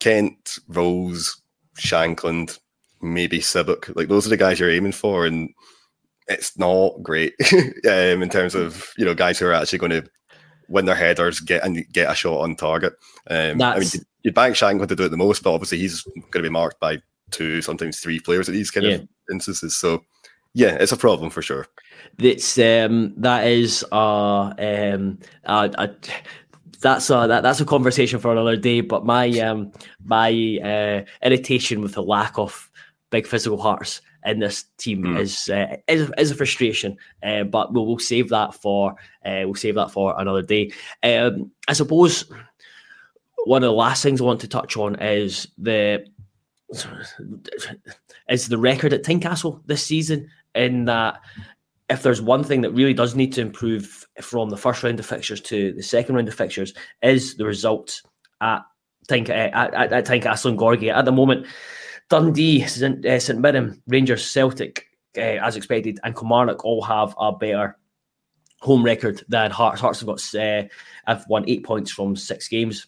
Kent, 0.00 0.58
Rowles, 0.68 1.40
Shankland, 1.76 2.58
maybe 3.00 3.38
Sibbick. 3.38 3.94
Like 3.94 4.08
those 4.08 4.26
are 4.26 4.30
the 4.30 4.36
guys 4.36 4.58
you're 4.58 4.70
aiming 4.70 4.92
for, 4.92 5.26
and 5.26 5.50
it's 6.28 6.58
not 6.58 7.02
great 7.02 7.34
um, 7.52 8.22
in 8.22 8.28
terms 8.28 8.54
of 8.54 8.92
you 8.96 9.04
know 9.04 9.14
guys 9.14 9.38
who 9.38 9.46
are 9.46 9.52
actually 9.52 9.78
going 9.78 9.92
to 9.92 10.04
win 10.68 10.84
their 10.84 10.94
headers, 10.94 11.40
get 11.40 11.64
and 11.64 11.86
get 11.92 12.10
a 12.10 12.14
shot 12.14 12.40
on 12.40 12.54
target. 12.54 12.94
Um, 13.28 13.60
I 13.62 13.78
mean, 13.78 13.88
you'd 14.22 14.34
bank 14.34 14.54
Shankland 14.54 14.88
to 14.88 14.96
do 14.96 15.04
it 15.04 15.08
the 15.08 15.16
most, 15.16 15.42
but 15.42 15.52
obviously 15.52 15.78
he's 15.78 16.02
going 16.02 16.30
to 16.32 16.42
be 16.42 16.48
marked 16.48 16.80
by 16.80 17.02
two, 17.30 17.62
sometimes 17.62 18.00
three 18.00 18.20
players 18.20 18.48
at 18.48 18.52
these 18.52 18.70
kind 18.70 18.86
yeah. 18.86 18.94
of 18.96 19.08
instances. 19.30 19.76
So 19.76 20.04
yeah, 20.54 20.76
it's 20.80 20.92
a 20.92 20.96
problem 20.96 21.30
for 21.30 21.42
sure. 21.42 21.66
It's 22.18 22.58
um, 22.58 23.14
that 23.16 23.46
is 23.46 23.84
uh, 23.92 24.52
um, 24.58 25.18
uh, 25.44 25.68
uh, 25.76 25.88
that's 26.80 27.10
a 27.10 27.26
that, 27.28 27.42
that's 27.42 27.60
a 27.60 27.64
conversation 27.64 28.18
for 28.18 28.32
another 28.32 28.56
day. 28.56 28.80
But 28.80 29.04
my 29.04 29.28
um, 29.40 29.72
my 30.04 30.30
uh, 30.62 31.04
irritation 31.22 31.80
with 31.80 31.94
the 31.94 32.02
lack 32.02 32.38
of 32.38 32.70
big 33.10 33.26
physical 33.26 33.58
hearts 33.58 34.00
in 34.24 34.40
this 34.40 34.64
team 34.78 35.02
mm. 35.02 35.20
is, 35.20 35.48
uh, 35.48 35.76
is 35.86 36.10
is 36.18 36.30
a 36.30 36.34
frustration. 36.34 36.96
Uh, 37.22 37.44
but 37.44 37.72
we'll, 37.72 37.86
we'll 37.86 37.98
save 37.98 38.28
that 38.30 38.54
for 38.54 38.92
uh, 39.24 39.42
we'll 39.44 39.54
save 39.54 39.76
that 39.76 39.90
for 39.90 40.14
another 40.18 40.42
day. 40.42 40.72
Um, 41.02 41.50
I 41.68 41.72
suppose 41.72 42.30
one 43.44 43.62
of 43.62 43.68
the 43.68 43.72
last 43.72 44.02
things 44.02 44.20
I 44.20 44.24
want 44.24 44.40
to 44.40 44.48
touch 44.48 44.76
on 44.76 44.96
is 45.00 45.48
the 45.56 46.04
is 48.28 48.48
the 48.48 48.58
record 48.58 48.92
at 48.92 49.04
Tynecastle 49.04 49.62
this 49.66 49.84
season. 49.84 50.28
In 50.54 50.86
that, 50.86 51.20
if 51.88 52.02
there's 52.02 52.20
one 52.20 52.42
thing 52.42 52.62
that 52.62 52.72
really 52.72 52.94
does 52.94 53.14
need 53.14 53.32
to 53.34 53.40
improve 53.40 54.06
from 54.20 54.50
the 54.50 54.56
first 54.56 54.82
round 54.82 54.98
of 54.98 55.06
fixtures 55.06 55.40
to 55.42 55.72
the 55.72 55.82
second 55.82 56.14
round 56.14 56.28
of 56.28 56.34
fixtures, 56.34 56.74
is 57.02 57.36
the 57.36 57.46
results 57.46 58.02
at 58.40 58.62
Tynecastle 59.08 59.50
at, 59.54 59.74
at, 59.74 59.92
at 59.92 60.06
Tynecastle 60.06 60.50
and 60.50 60.58
Gorgie. 60.58 60.92
At 60.92 61.04
the 61.04 61.12
moment, 61.12 61.46
Dundee, 62.08 62.66
St, 62.66 63.04
uh, 63.04 63.20
St 63.20 63.38
Mirren, 63.38 63.82
Rangers, 63.86 64.28
Celtic, 64.28 64.86
uh, 65.16 65.20
as 65.20 65.56
expected, 65.56 65.98
and 66.04 66.16
Kilmarnock 66.16 66.64
all 66.64 66.82
have 66.82 67.14
a 67.18 67.32
better 67.32 67.76
home 68.60 68.82
record 68.82 69.22
than 69.28 69.50
Hearts. 69.50 69.80
Hearts 69.80 70.00
have 70.00 70.08
got 70.08 70.34
uh, 70.34 70.64
have 71.06 71.24
won 71.28 71.44
eight 71.48 71.64
points 71.64 71.90
from 71.90 72.16
six 72.16 72.48
games, 72.48 72.86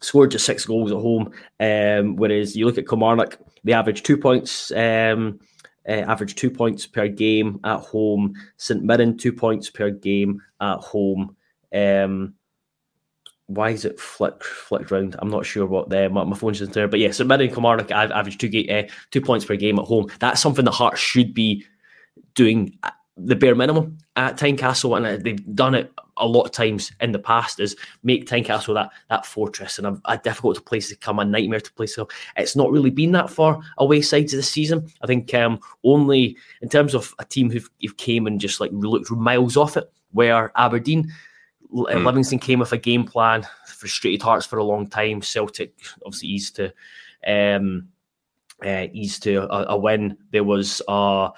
scored 0.00 0.30
just 0.30 0.46
six 0.46 0.64
goals 0.64 0.92
at 0.92 0.98
home. 0.98 1.32
Um, 1.60 2.16
whereas 2.16 2.56
you 2.56 2.66
look 2.66 2.78
at 2.78 2.88
Kilmarnock, 2.88 3.38
they 3.64 3.72
average 3.72 4.02
two 4.02 4.16
points. 4.16 4.70
Um, 4.72 5.40
uh, 5.88 5.92
average 5.92 6.36
two 6.36 6.50
points 6.50 6.86
per 6.86 7.08
game 7.08 7.58
at 7.64 7.80
home. 7.80 8.34
St 8.56 8.82
Mirren 8.82 9.16
two 9.16 9.32
points 9.32 9.68
per 9.68 9.90
game 9.90 10.40
at 10.60 10.78
home. 10.78 11.36
Um, 11.74 12.34
why 13.46 13.70
is 13.70 13.84
it 13.84 14.00
flicked 14.00 14.44
flicked 14.44 14.90
round? 14.90 15.16
I'm 15.18 15.30
not 15.30 15.46
sure 15.46 15.66
what 15.66 15.90
the 15.90 16.08
my, 16.08 16.24
my 16.24 16.36
phone's 16.36 16.58
just 16.58 16.72
there, 16.72 16.88
but 16.88 17.00
yeah. 17.00 17.10
So 17.10 17.24
Mirren 17.24 17.48
Kilmarnock 17.50 17.90
average 17.90 18.38
two 18.38 18.66
uh, 18.70 18.82
two 19.10 19.20
points 19.20 19.44
per 19.44 19.56
game 19.56 19.78
at 19.78 19.84
home. 19.84 20.10
That's 20.20 20.40
something 20.40 20.64
the 20.64 20.70
Hearts 20.70 21.00
should 21.00 21.34
be 21.34 21.64
doing 22.34 22.78
the 23.16 23.36
bare 23.36 23.54
minimum 23.54 23.98
at 24.16 24.38
Tynecastle, 24.38 24.96
and 24.96 25.06
uh, 25.06 25.16
they've 25.22 25.54
done 25.54 25.74
it 25.74 25.92
a 26.18 26.26
lot 26.26 26.44
of 26.44 26.52
times 26.52 26.92
in 27.00 27.12
the 27.12 27.18
past. 27.18 27.60
Is 27.60 27.76
make 28.02 28.26
Tynecastle 28.26 28.74
that 28.74 28.90
that 29.10 29.26
fortress 29.26 29.78
and 29.78 29.86
a, 29.86 30.00
a 30.06 30.18
difficult 30.18 30.64
place 30.64 30.88
to 30.88 30.96
come, 30.96 31.18
a 31.18 31.24
nightmare 31.24 31.60
to 31.60 31.72
play. 31.72 31.86
So 31.86 32.08
it's 32.36 32.56
not 32.56 32.70
really 32.70 32.90
been 32.90 33.12
that 33.12 33.30
far 33.30 33.60
away 33.78 34.00
sides 34.02 34.32
of 34.32 34.38
the 34.38 34.42
season. 34.42 34.86
I 35.02 35.06
think 35.06 35.32
um, 35.34 35.60
only 35.84 36.36
in 36.62 36.68
terms 36.68 36.94
of 36.94 37.14
a 37.18 37.24
team 37.24 37.50
who've, 37.50 37.68
who've 37.80 37.96
came 37.96 38.26
and 38.26 38.40
just 38.40 38.60
like 38.60 38.70
looked 38.72 39.10
miles 39.10 39.56
off 39.56 39.76
it, 39.76 39.90
where 40.12 40.52
Aberdeen 40.56 41.12
Mm. 41.72 42.04
Livingston 42.04 42.38
came 42.38 42.58
with 42.58 42.72
a 42.72 42.78
game 42.78 43.04
plan, 43.04 43.46
frustrated 43.66 44.22
Hearts 44.22 44.46
for 44.46 44.58
a 44.58 44.64
long 44.64 44.88
time. 44.88 45.22
Celtic 45.22 45.74
obviously 46.04 46.28
eased 46.28 46.56
to 46.56 46.72
um, 47.26 47.88
uh, 48.64 48.86
eased 48.92 49.22
to 49.24 49.42
a, 49.52 49.66
a, 49.70 49.76
win. 49.76 50.16
There 50.30 50.44
was 50.44 50.82
uh, 50.86 51.30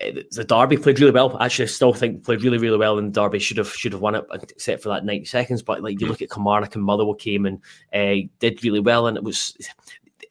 the 0.00 0.44
Derby 0.44 0.76
played 0.76 1.00
really 1.00 1.12
well. 1.12 1.36
Actually, 1.40 1.64
I 1.64 1.68
still 1.68 1.92
think 1.92 2.24
played 2.24 2.42
really, 2.42 2.58
really 2.58 2.78
well. 2.78 2.98
And 2.98 3.12
Derby 3.12 3.38
should 3.38 3.56
have 3.56 3.72
should 3.72 3.92
have 3.92 4.02
won 4.02 4.14
it, 4.14 4.24
except 4.32 4.82
for 4.82 4.88
that 4.90 5.04
ninety 5.04 5.24
seconds. 5.24 5.62
But 5.62 5.82
like 5.82 6.00
you 6.00 6.06
mm. 6.06 6.10
look 6.10 6.22
at 6.22 6.30
Kilmarnock 6.30 6.74
and 6.74 6.84
Motherwell 6.84 7.14
came 7.14 7.46
and 7.46 7.60
uh, 7.92 8.26
did 8.38 8.62
really 8.62 8.80
well, 8.80 9.06
and 9.06 9.16
it 9.16 9.24
was 9.24 9.56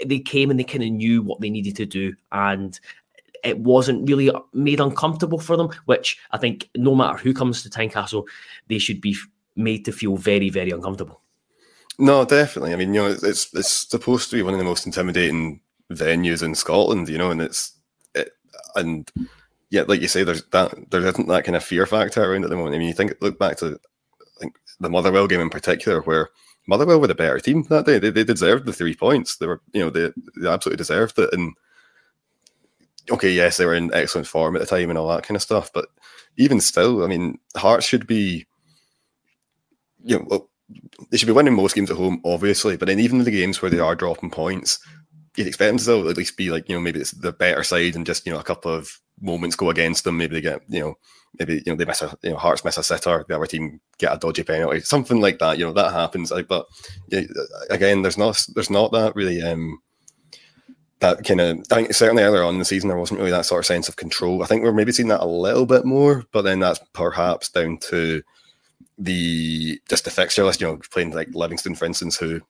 they 0.05 0.19
came 0.19 0.49
and 0.49 0.59
they 0.59 0.63
kind 0.63 0.83
of 0.83 0.91
knew 0.91 1.21
what 1.21 1.41
they 1.41 1.49
needed 1.49 1.75
to 1.77 1.85
do, 1.85 2.15
and 2.31 2.79
it 3.45 3.59
wasn't 3.59 4.07
really 4.07 4.31
made 4.53 4.79
uncomfortable 4.79 5.39
for 5.39 5.55
them. 5.55 5.69
Which 5.85 6.17
I 6.31 6.37
think 6.37 6.69
no 6.75 6.95
matter 6.95 7.17
who 7.17 7.33
comes 7.33 7.63
to 7.63 7.69
Tynecastle, 7.69 8.25
they 8.67 8.79
should 8.79 9.01
be 9.01 9.15
made 9.55 9.85
to 9.85 9.91
feel 9.91 10.17
very 10.17 10.49
very 10.49 10.71
uncomfortable. 10.71 11.21
No, 11.97 12.25
definitely. 12.25 12.73
I 12.73 12.75
mean, 12.75 12.93
you 12.93 13.01
know, 13.01 13.07
it's 13.09 13.53
it's 13.53 13.89
supposed 13.89 14.29
to 14.29 14.35
be 14.35 14.43
one 14.43 14.53
of 14.53 14.59
the 14.59 14.65
most 14.65 14.85
intimidating 14.85 15.61
venues 15.91 16.43
in 16.43 16.55
Scotland, 16.55 17.07
you 17.09 17.17
know, 17.17 17.31
and 17.31 17.41
it's 17.41 17.73
it, 18.13 18.31
and 18.75 19.09
yeah, 19.69 19.83
like 19.87 20.01
you 20.01 20.07
say, 20.07 20.23
there's 20.23 20.43
that 20.51 20.91
there 20.91 21.05
isn't 21.05 21.27
that 21.27 21.45
kind 21.45 21.55
of 21.55 21.63
fear 21.63 21.85
factor 21.85 22.23
around 22.23 22.43
at 22.43 22.49
the 22.49 22.55
moment. 22.55 22.75
I 22.75 22.79
mean, 22.79 22.87
you 22.87 22.93
think 22.93 23.15
look 23.21 23.39
back 23.39 23.57
to 23.57 23.79
I 24.21 24.39
think 24.39 24.55
the 24.79 24.89
Motherwell 24.89 25.27
game 25.27 25.39
in 25.39 25.49
particular, 25.49 26.01
where 26.01 26.29
Motherwell 26.67 26.99
were 26.99 27.07
the 27.07 27.15
better 27.15 27.39
team 27.39 27.63
that 27.69 27.85
day. 27.85 27.99
They, 27.99 28.09
they 28.09 28.23
deserved 28.23 28.65
the 28.65 28.73
three 28.73 28.95
points. 28.95 29.37
They 29.37 29.47
were, 29.47 29.61
you 29.73 29.81
know, 29.81 29.89
they, 29.89 30.11
they 30.41 30.49
absolutely 30.49 30.77
deserved 30.77 31.17
it. 31.19 31.29
And 31.31 31.53
okay, 33.11 33.31
yes, 33.31 33.57
they 33.57 33.65
were 33.65 33.75
in 33.75 33.93
excellent 33.93 34.27
form 34.27 34.55
at 34.55 34.59
the 34.59 34.65
time 34.65 34.89
and 34.89 34.97
all 34.97 35.09
that 35.09 35.23
kind 35.23 35.35
of 35.35 35.41
stuff. 35.41 35.71
But 35.73 35.87
even 36.37 36.59
still, 36.59 37.03
I 37.03 37.07
mean, 37.07 37.39
Hearts 37.55 37.85
should 37.85 38.07
be, 38.07 38.45
you 40.03 40.19
know, 40.19 40.49
they 41.09 41.17
should 41.17 41.27
be 41.27 41.33
winning 41.33 41.53
most 41.53 41.75
games 41.75 41.91
at 41.91 41.97
home, 41.97 42.21
obviously. 42.25 42.77
But 42.77 42.87
then 42.87 42.99
even 42.99 43.23
the 43.23 43.31
games 43.31 43.61
where 43.61 43.71
they 43.71 43.79
are 43.79 43.95
dropping 43.95 44.31
points, 44.31 44.79
you'd 45.35 45.47
expect 45.47 45.69
them 45.69 45.77
to 45.77 46.09
at 46.09 46.17
least 46.17 46.37
be 46.37 46.49
like, 46.49 46.67
you 46.67 46.75
know, 46.75 46.81
maybe 46.81 46.99
it's 46.99 47.11
the 47.11 47.31
better 47.31 47.63
side 47.63 47.95
and 47.95 48.05
just, 48.05 48.25
you 48.25 48.33
know, 48.33 48.39
a 48.39 48.43
couple 48.43 48.73
of 48.73 48.99
moments 49.21 49.55
go 49.55 49.69
against 49.69 50.03
them. 50.03 50.17
Maybe 50.17 50.35
they 50.35 50.41
get, 50.41 50.61
you 50.67 50.79
know, 50.79 50.95
maybe, 51.37 51.55
you 51.55 51.63
know, 51.67 51.75
they 51.75 51.85
miss 51.85 52.01
a, 52.01 52.17
you 52.23 52.31
know, 52.31 52.37
Hearts 52.37 52.65
miss 52.65 52.77
a 52.77 52.83
sitter, 52.83 53.25
the 53.27 53.35
other 53.35 53.45
team 53.45 53.79
get 53.97 54.13
a 54.13 54.17
dodgy 54.17 54.43
penalty, 54.43 54.81
something 54.81 55.21
like 55.21 55.39
that. 55.39 55.57
You 55.57 55.65
know, 55.65 55.73
that 55.73 55.93
happens. 55.93 56.31
Like, 56.31 56.47
but 56.47 56.65
again, 57.69 58.01
there's 58.01 58.17
not, 58.17 58.43
there's 58.55 58.69
not 58.69 58.91
that 58.93 59.15
really, 59.15 59.41
um, 59.41 59.79
that 61.05 61.23
kind 61.23 61.41
of, 61.41 61.59
I 61.71 61.75
think 61.75 61.93
certainly 61.93 62.23
earlier 62.23 62.43
on 62.43 62.55
in 62.55 62.59
the 62.59 62.65
season, 62.65 62.89
there 62.89 62.97
wasn't 62.97 63.19
really 63.19 63.31
that 63.31 63.45
sort 63.45 63.59
of 63.59 63.65
sense 63.65 63.87
of 63.87 63.95
control. 63.95 64.43
I 64.43 64.47
think 64.47 64.63
we're 64.63 64.73
maybe 64.73 64.91
seeing 64.91 65.09
that 65.09 65.23
a 65.23 65.25
little 65.25 65.65
bit 65.65 65.85
more, 65.85 66.25
but 66.31 66.41
then 66.41 66.59
that's 66.59 66.79
perhaps 66.93 67.49
down 67.49 67.77
to 67.89 68.23
the, 68.97 69.79
just 69.89 70.05
the 70.05 70.11
fixture 70.11 70.43
list, 70.43 70.61
you 70.61 70.67
know, 70.67 70.79
playing 70.91 71.11
like 71.11 71.29
Livingston, 71.33 71.75
for 71.75 71.85
instance, 71.85 72.17
who 72.17 72.41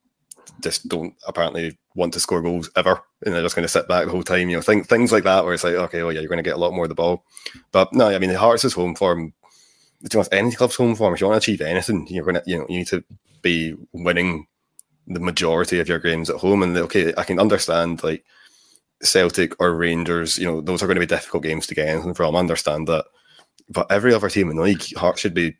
just 0.62 0.88
don't 0.88 1.16
apparently 1.28 1.78
want 1.96 2.14
to 2.14 2.20
score 2.20 2.42
goals 2.42 2.70
ever, 2.76 3.02
and 3.26 3.34
they're 3.34 3.42
just 3.42 3.56
going 3.56 3.66
to 3.66 3.72
sit 3.72 3.88
back 3.88 4.06
the 4.06 4.12
whole 4.12 4.24
time. 4.24 4.50
You 4.50 4.58
know, 4.58 4.62
think, 4.62 4.88
things 4.88 5.12
like 5.12 5.24
that, 5.24 5.44
where 5.44 5.54
it's 5.54 5.64
like, 5.64 5.74
okay, 5.74 6.04
well, 6.04 6.14
yeah, 6.14 6.22
you're 6.22 6.30
going 6.30 6.38
to 6.38 6.44
get 6.44 6.56
a 6.56 6.60
lot 6.60 6.74
more 6.74 6.86
of 6.86 6.90
the 6.90 6.96
ball. 6.96 7.24
But 7.72 7.92
no, 7.94 8.08
I 8.08 8.20
mean, 8.20 8.30
the 8.30 8.40
Hearts' 8.40 8.64
is 8.64 8.74
home 8.74 8.96
form. 8.96 9.34
Any 10.32 10.52
club's 10.52 10.76
home 10.76 10.96
form, 10.96 11.14
if 11.14 11.22
you 11.22 11.28
want 11.28 11.42
to 11.42 11.52
achieve 11.52 11.62
anything, 11.62 12.06
you're 12.10 12.24
going 12.24 12.36
to, 12.36 12.44
you 12.46 12.60
know, 12.60 12.66
you 12.70 12.78
need 12.78 12.88
to 12.88 13.04
be 13.42 13.76
winning 13.92 14.46
the 15.08 15.20
majority 15.20 15.80
of 15.80 15.90
your 15.90 16.00
games 16.00 16.30
at 16.30 16.38
home. 16.38 16.62
And 16.62 16.78
okay, 16.78 17.14
I 17.18 17.24
can 17.24 17.40
understand 17.40 18.04
like 18.04 18.24
Celtic 19.06 19.60
or 19.60 19.76
Rangers, 19.76 20.38
you 20.38 20.46
know, 20.46 20.62
those 20.62 20.82
are 20.82 20.88
going 20.88 20.96
to 20.96 21.02
be 21.02 21.06
difficult 21.06 21.44
games 21.44 21.68
to 21.68 21.76
get 21.76 21.88
anything 21.88 22.14
from. 22.14 22.36
I 22.36 22.40
understand 22.40 22.88
that. 22.88 23.06
But 23.70 23.92
every 23.92 24.14
other 24.14 24.30
team 24.30 24.50
in 24.50 24.58
the 24.58 24.62
league, 24.62 24.84
Hearts 24.96 25.22
should 25.22 25.34
be 25.34 25.58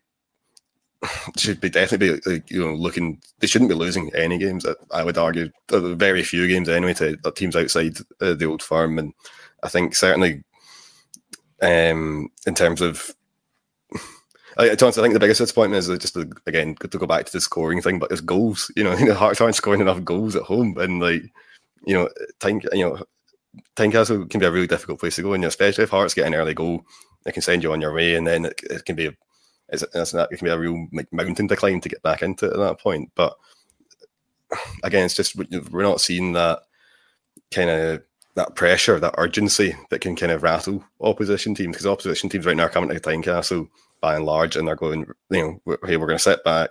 should 1.36 1.60
be 1.60 1.70
definitely 1.70 2.20
be 2.24 2.42
you 2.48 2.64
know 2.64 2.74
looking. 2.74 3.20
They 3.38 3.46
shouldn't 3.46 3.70
be 3.70 3.74
losing 3.74 4.14
any 4.14 4.38
games. 4.38 4.66
I 4.90 5.04
would 5.04 5.18
argue 5.18 5.50
very 5.70 6.22
few 6.22 6.46
games 6.48 6.68
anyway 6.68 6.94
to 6.94 7.16
teams 7.32 7.56
outside 7.56 7.96
uh, 8.20 8.34
the 8.34 8.46
old 8.46 8.62
firm, 8.62 8.98
and 8.98 9.12
I 9.62 9.68
think 9.68 9.94
certainly 9.94 10.44
um, 11.62 12.30
in 12.46 12.54
terms 12.54 12.80
of. 12.80 13.14
I, 14.58 14.70
I 14.70 14.74
think 14.74 15.12
the 15.12 15.20
biggest 15.20 15.36
disappointment 15.36 15.80
is 15.80 15.98
just 15.98 16.14
to, 16.14 16.30
again 16.46 16.76
to 16.76 16.88
go 16.88 17.06
back 17.06 17.26
to 17.26 17.32
the 17.32 17.42
scoring 17.42 17.82
thing, 17.82 17.98
but 17.98 18.10
it's 18.10 18.22
goals. 18.22 18.70
You 18.74 18.84
know, 18.84 18.96
Hearts 19.14 19.40
aren't 19.40 19.54
scoring 19.54 19.82
enough 19.82 20.02
goals 20.02 20.34
at 20.34 20.44
home, 20.44 20.78
and 20.78 21.00
like 21.00 21.24
you 21.84 21.94
know, 21.94 22.08
time 22.40 22.60
you 22.72 22.84
know, 22.84 23.02
Tynecastle 23.76 24.28
can 24.30 24.40
be 24.40 24.46
a 24.46 24.50
really 24.50 24.66
difficult 24.66 25.00
place 25.00 25.16
to 25.16 25.22
go, 25.22 25.32
and 25.32 25.44
especially 25.44 25.84
if 25.84 25.90
Hearts 25.90 26.14
get 26.14 26.26
an 26.26 26.34
early 26.34 26.54
goal, 26.54 26.82
they 27.24 27.32
can 27.32 27.42
send 27.42 27.62
you 27.62 27.72
on 27.72 27.80
your 27.80 27.92
way, 27.92 28.14
and 28.14 28.26
then 28.26 28.46
it, 28.46 28.60
it 28.64 28.84
can 28.84 28.96
be 28.96 29.06
a 29.06 29.12
it's, 29.68 30.14
not, 30.14 30.32
it 30.32 30.36
can 30.36 30.44
be 30.44 30.50
a 30.50 30.58
real 30.58 30.86
mountain 31.10 31.48
to 31.48 31.56
climb 31.56 31.80
to 31.80 31.88
get 31.88 32.02
back 32.02 32.22
into 32.22 32.46
it 32.46 32.52
at 32.52 32.58
that 32.58 32.80
point. 32.80 33.10
But 33.14 33.36
again, 34.84 35.04
it's 35.04 35.14
just 35.14 35.36
we're 35.36 35.82
not 35.82 36.00
seeing 36.00 36.32
that 36.32 36.60
kind 37.50 37.70
of 37.70 38.02
that 38.34 38.54
pressure, 38.54 39.00
that 39.00 39.14
urgency 39.18 39.74
that 39.90 40.00
can 40.00 40.14
kind 40.14 40.30
of 40.30 40.42
rattle 40.42 40.84
opposition 41.00 41.54
teams 41.54 41.72
because 41.72 41.86
opposition 41.86 42.28
teams 42.28 42.44
right 42.44 42.56
now 42.56 42.64
are 42.64 42.70
coming 42.70 42.90
to 42.90 43.00
Tynecastle 43.00 43.68
by 44.00 44.16
and 44.16 44.24
large, 44.24 44.56
and 44.56 44.68
they're 44.68 44.76
going, 44.76 45.06
you 45.30 45.60
know, 45.66 45.76
hey, 45.84 45.96
we're 45.96 46.06
going 46.06 46.18
to 46.18 46.22
sit 46.22 46.44
back, 46.44 46.70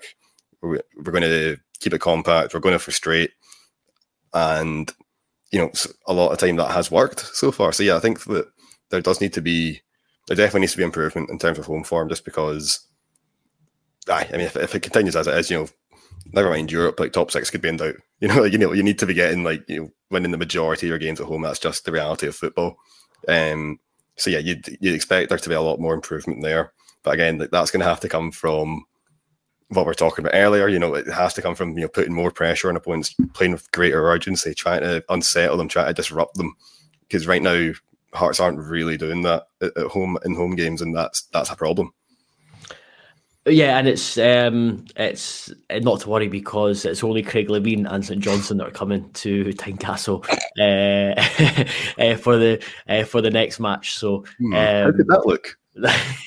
we're, 0.61 0.81
we're 0.95 1.11
going 1.11 1.23
to 1.23 1.57
keep 1.79 1.93
it 1.93 1.99
compact, 1.99 2.53
we're 2.53 2.59
going 2.59 2.73
to 2.73 2.79
frustrate, 2.79 3.31
and 4.33 4.93
you 5.51 5.59
know, 5.59 5.71
a 6.07 6.13
lot 6.13 6.31
of 6.31 6.37
time 6.37 6.55
that 6.57 6.71
has 6.71 6.91
worked 6.91 7.19
so 7.19 7.51
far. 7.51 7.71
So 7.71 7.83
yeah, 7.83 7.95
I 7.95 7.99
think 7.99 8.23
that 8.25 8.47
there 8.89 9.01
does 9.01 9.21
need 9.21 9.33
to 9.33 9.41
be 9.41 9.81
there 10.27 10.35
definitely 10.35 10.61
needs 10.61 10.71
to 10.73 10.79
be 10.79 10.83
improvement 10.83 11.29
in 11.29 11.37
terms 11.37 11.59
of 11.59 11.65
home 11.65 11.83
form, 11.83 12.09
just 12.09 12.25
because. 12.25 12.79
I, 14.07 14.27
I 14.31 14.31
mean, 14.33 14.41
if, 14.41 14.55
if 14.55 14.75
it 14.75 14.83
continues 14.83 15.15
as 15.15 15.25
it 15.25 15.35
is, 15.35 15.49
you 15.49 15.57
know, 15.57 15.67
never 16.31 16.49
mind 16.49 16.71
Europe, 16.71 16.99
like 16.99 17.11
top 17.11 17.31
six 17.31 17.49
could 17.49 17.61
be 17.61 17.69
in 17.69 17.77
doubt. 17.77 17.95
You 18.21 18.29
know, 18.29 18.41
like, 18.43 18.53
you 18.53 18.57
know, 18.57 18.71
you 18.71 18.81
need 18.81 18.97
to 18.99 19.05
be 19.05 19.13
getting 19.13 19.43
like 19.43 19.65
you 19.67 19.81
know 19.81 19.89
winning 20.09 20.31
the 20.31 20.37
majority 20.37 20.87
of 20.87 20.89
your 20.89 20.99
games 20.99 21.19
at 21.19 21.27
home. 21.27 21.41
That's 21.41 21.59
just 21.59 21.83
the 21.83 21.91
reality 21.91 22.27
of 22.27 22.35
football. 22.35 22.77
Um, 23.27 23.77
so 24.15 24.29
yeah, 24.29 24.39
you'd 24.39 24.65
you'd 24.79 24.95
expect 24.95 25.29
there 25.29 25.37
to 25.37 25.49
be 25.49 25.55
a 25.55 25.61
lot 25.61 25.81
more 25.81 25.93
improvement 25.93 26.41
there. 26.41 26.71
But 27.03 27.15
again, 27.15 27.45
that's 27.51 27.71
going 27.71 27.81
to 27.81 27.89
have 27.89 27.99
to 27.99 28.09
come 28.09 28.31
from 28.31 28.85
what 29.69 29.85
we're 29.85 29.93
talking 29.93 30.25
about 30.25 30.37
earlier. 30.37 30.67
You 30.67 30.79
know, 30.79 30.93
it 30.93 31.07
has 31.07 31.33
to 31.35 31.41
come 31.41 31.55
from 31.55 31.77
you 31.77 31.81
know 31.81 31.87
putting 31.89 32.13
more 32.13 32.31
pressure 32.31 32.69
on 32.69 32.75
opponents, 32.75 33.15
playing 33.33 33.53
with 33.53 33.71
greater 33.71 34.07
urgency, 34.07 34.53
trying 34.53 34.81
to 34.81 35.03
unsettle 35.09 35.57
them, 35.57 35.67
trying 35.67 35.87
to 35.87 35.93
disrupt 35.93 36.35
them. 36.35 36.55
Because 37.01 37.27
right 37.27 37.41
now, 37.41 37.71
Hearts 38.13 38.39
aren't 38.39 38.59
really 38.59 38.97
doing 38.97 39.23
that 39.23 39.47
at, 39.61 39.75
at 39.77 39.87
home 39.87 40.17
in 40.23 40.35
home 40.35 40.55
games, 40.55 40.81
and 40.81 40.95
that's 40.95 41.23
that's 41.33 41.49
a 41.49 41.55
problem. 41.55 41.93
Yeah, 43.47 43.77
and 43.77 43.87
it's 43.87 44.17
um, 44.17 44.85
it's 44.95 45.53
uh, 45.69 45.77
not 45.79 45.99
to 46.01 46.09
worry 46.09 46.27
because 46.27 46.83
it's 46.83 47.03
only 47.03 47.21
Craig 47.21 47.47
Levein 47.47 47.85
and 47.87 48.03
St 48.03 48.19
Johnstone 48.19 48.57
that 48.57 48.67
are 48.69 48.71
coming 48.71 49.11
to 49.13 49.45
Tynecastle 49.53 50.25
uh, 50.59 52.01
uh, 52.01 52.15
for 52.17 52.37
the 52.37 52.63
uh, 52.89 53.03
for 53.03 53.21
the 53.21 53.29
next 53.29 53.59
match. 53.59 53.93
So 53.99 54.25
um, 54.45 54.51
how 54.51 54.91
did 54.91 55.07
that 55.07 55.27
look? 55.27 55.57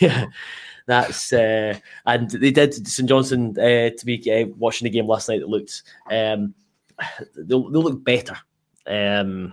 yeah, 0.01 0.27
that's 0.89 1.35
uh, 1.35 1.79
and 2.07 2.31
they 2.31 2.51
did 2.51 2.89
St 2.89 3.09
Johnstone 3.09 3.51
uh, 3.59 3.91
to 3.91 4.03
be 4.05 4.21
uh, 4.33 4.47
watching 4.57 4.87
the 4.87 4.91
game 4.91 5.07
last 5.07 5.29
night. 5.29 5.43
It 5.43 5.49
looked 5.49 5.83
um, 6.11 6.55
they 7.37 7.45
they 7.45 7.55
look 7.55 8.03
better. 8.03 8.37
Um, 8.87 9.53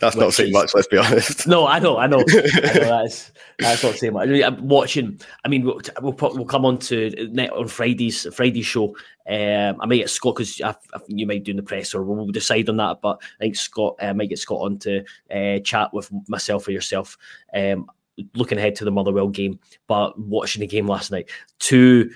that's 0.00 0.16
not 0.16 0.32
saying 0.32 0.50
is, 0.50 0.54
much. 0.54 0.74
Let's 0.74 0.86
be 0.86 0.98
honest. 0.98 1.46
No, 1.48 1.66
I 1.66 1.80
know, 1.80 1.96
I 1.98 2.06
know. 2.06 2.20
I 2.28 2.78
know 2.78 3.04
that's 3.04 3.32
that's 3.58 3.82
not 3.82 3.96
saying 3.96 4.12
much. 4.12 4.28
I 4.28 4.32
mean, 4.32 4.44
I'm 4.44 4.68
watching. 4.68 5.20
I 5.44 5.48
mean, 5.48 5.64
we'll 5.64 5.80
we'll, 6.00 6.16
we'll 6.20 6.44
come 6.44 6.64
on 6.64 6.78
to 6.78 7.10
net 7.32 7.52
on 7.52 7.66
Friday's 7.66 8.26
Friday 8.32 8.62
show. 8.62 8.96
Um, 9.28 9.80
I 9.80 9.86
might 9.86 9.96
get 9.96 10.10
Scott 10.10 10.36
because 10.36 10.60
I, 10.60 10.70
I, 10.94 10.98
think 10.98 11.18
you 11.18 11.26
might 11.26 11.42
do 11.42 11.50
in 11.50 11.56
the 11.56 11.62
press, 11.62 11.92
or 11.92 12.04
we'll 12.04 12.26
decide 12.28 12.68
on 12.68 12.76
that. 12.76 13.00
But 13.02 13.20
I 13.20 13.38
think 13.40 13.56
Scott 13.56 13.96
uh, 14.00 14.14
might 14.14 14.28
get 14.28 14.38
Scott 14.38 14.60
on 14.60 14.78
to 14.80 15.04
uh, 15.32 15.58
chat 15.60 15.92
with 15.92 16.10
myself 16.28 16.68
or 16.68 16.72
yourself. 16.72 17.18
Um, 17.52 17.88
looking 18.34 18.58
ahead 18.58 18.74
to 18.76 18.84
the 18.84 18.90
Motherwell 18.90 19.28
game, 19.28 19.58
but 19.86 20.18
watching 20.18 20.60
the 20.60 20.66
game 20.66 20.86
last 20.86 21.10
night, 21.10 21.30
two, 21.58 22.10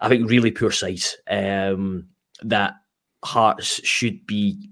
I 0.00 0.08
think, 0.08 0.28
really 0.28 0.50
poor 0.50 0.70
sides 0.70 1.16
um, 1.28 2.08
that 2.42 2.74
Hearts 3.24 3.80
should 3.84 4.26
be 4.26 4.70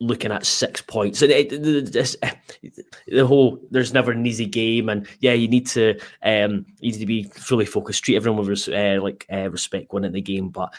looking 0.00 0.32
at 0.32 0.44
six 0.44 0.82
points. 0.82 1.22
And 1.22 1.32
it, 1.32 1.50
the 1.50 3.26
whole 3.26 3.60
there's 3.70 3.92
never 3.92 4.12
an 4.12 4.26
easy 4.26 4.46
game, 4.46 4.88
and 4.88 5.06
yeah, 5.20 5.32
you 5.32 5.48
need 5.48 5.66
to 5.68 5.98
um, 6.22 6.66
you 6.80 6.92
need 6.92 6.98
to 6.98 7.06
be 7.06 7.24
fully 7.24 7.66
focused, 7.66 8.04
treat 8.04 8.16
everyone 8.16 8.46
with 8.46 8.68
uh, 8.68 9.02
like 9.02 9.26
uh, 9.32 9.50
respect 9.50 9.92
winning 9.92 10.12
the 10.12 10.20
game. 10.20 10.48
But 10.48 10.72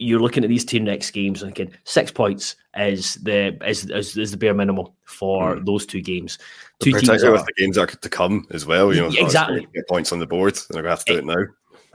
you're 0.00 0.20
looking 0.20 0.42
at 0.42 0.48
these 0.48 0.64
two 0.64 0.80
next 0.80 1.10
games 1.10 1.42
and 1.42 1.52
again, 1.52 1.70
six 1.84 2.10
points 2.10 2.56
is 2.76 3.14
the 3.16 3.56
is, 3.66 3.88
is, 3.90 4.16
is 4.16 4.30
the 4.30 4.36
bare 4.36 4.54
minimum 4.54 4.86
for 5.04 5.56
mm. 5.56 5.66
those 5.66 5.84
two 5.86 6.00
games. 6.00 6.38
Two 6.80 6.92
particularly 6.92 7.28
are, 7.28 7.32
with 7.32 7.44
the 7.44 7.52
games 7.56 7.76
are 7.76 7.86
to 7.86 8.08
come 8.08 8.46
as 8.50 8.64
well. 8.64 8.94
You 8.94 9.02
know, 9.02 9.10
exactly 9.12 9.66
get 9.74 9.88
points 9.88 10.12
on 10.12 10.18
the 10.18 10.26
board, 10.26 10.54
and 10.54 10.64
they're 10.70 10.82
going 10.82 10.84
to 10.84 10.96
have 10.96 11.04
to 11.04 11.12
do 11.12 11.18
it, 11.18 11.22
it 11.22 11.26
now. 11.26 11.46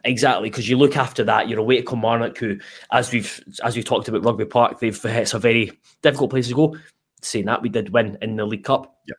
Exactly, 0.03 0.49
because 0.49 0.69
you 0.69 0.77
look 0.77 0.95
after 0.95 1.23
that, 1.23 1.49
you're 1.49 1.59
away 1.59 1.77
to 1.77 1.83
Kilmarnock, 1.83 2.37
who, 2.37 2.59
as 2.91 3.11
we've 3.11 3.43
as 3.63 3.75
we 3.75 3.81
talked 3.81 4.07
about 4.07 4.23
Rugby 4.23 4.45
Park, 4.45 4.79
they've 4.79 5.03
it's 5.05 5.33
a 5.33 5.39
very 5.39 5.71
difficult 6.03 6.29
place 6.29 6.47
to 6.49 6.53
go. 6.53 6.77
Saying 7.23 7.45
that, 7.45 7.63
we 7.63 7.69
did 7.69 7.89
win 7.89 8.19
in 8.21 8.35
the 8.35 8.45
League 8.45 8.63
Cup, 8.63 8.95
yeah. 9.07 9.15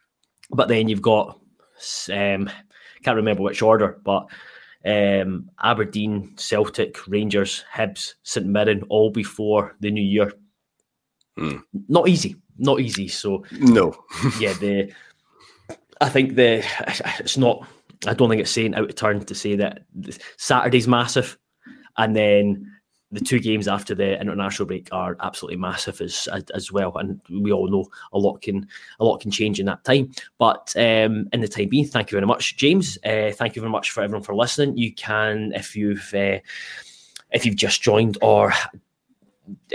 but 0.50 0.68
then 0.68 0.88
you've 0.88 1.02
got 1.02 1.40
um, 2.12 2.48
can't 3.06 3.16
remember 3.16 3.42
which 3.42 3.62
order, 3.62 3.98
but 4.04 4.26
um, 4.86 5.50
Aberdeen, 5.62 6.34
Celtic, 6.36 7.06
Rangers, 7.08 7.64
Hibs, 7.74 8.14
St 8.22 8.46
Mirren, 8.46 8.84
all 8.88 9.10
before 9.10 9.76
the 9.80 9.90
new 9.90 10.02
year. 10.02 10.32
Mm. 11.38 11.62
Not 11.88 12.08
easy, 12.08 12.36
not 12.58 12.80
easy. 12.80 13.08
So 13.08 13.44
no, 13.52 13.94
yeah, 14.40 14.54
the 14.54 14.92
I 16.00 16.08
think 16.08 16.36
the 16.36 16.64
it's 17.18 17.36
not 17.36 17.66
I 18.06 18.14
don't 18.14 18.28
think 18.28 18.40
it's 18.40 18.50
saying 18.50 18.74
out 18.74 18.88
of 18.88 18.94
turn 18.94 19.24
to 19.24 19.34
say 19.34 19.56
that 19.56 19.84
Saturday's 20.38 20.88
massive, 20.88 21.36
and 21.98 22.14
then 22.14 22.72
the 23.12 23.20
two 23.20 23.38
games 23.38 23.68
after 23.68 23.94
the 23.94 24.20
international 24.20 24.66
break 24.66 24.88
are 24.92 25.16
absolutely 25.20 25.56
massive 25.56 26.00
as, 26.00 26.28
as, 26.32 26.44
as 26.54 26.72
well, 26.72 26.96
and 26.96 27.20
we 27.30 27.52
all 27.52 27.68
know 27.68 27.86
a 28.12 28.18
lot 28.18 28.42
can 28.42 28.66
a 28.98 29.04
lot 29.04 29.20
can 29.20 29.30
change 29.30 29.60
in 29.60 29.66
that 29.66 29.84
time. 29.84 30.10
But 30.38 30.74
um, 30.76 31.28
in 31.32 31.40
the 31.40 31.48
time 31.48 31.68
being, 31.68 31.86
thank 31.86 32.10
you 32.10 32.16
very 32.16 32.26
much, 32.26 32.56
James. 32.56 32.98
Uh, 33.04 33.30
thank 33.32 33.54
you 33.54 33.62
very 33.62 33.70
much 33.70 33.90
for 33.90 34.02
everyone 34.02 34.24
for 34.24 34.34
listening. 34.34 34.76
You 34.76 34.92
can 34.92 35.52
if 35.54 35.76
you've 35.76 36.12
uh, 36.14 36.38
if 37.30 37.46
you've 37.46 37.56
just 37.56 37.82
joined 37.82 38.18
or 38.22 38.52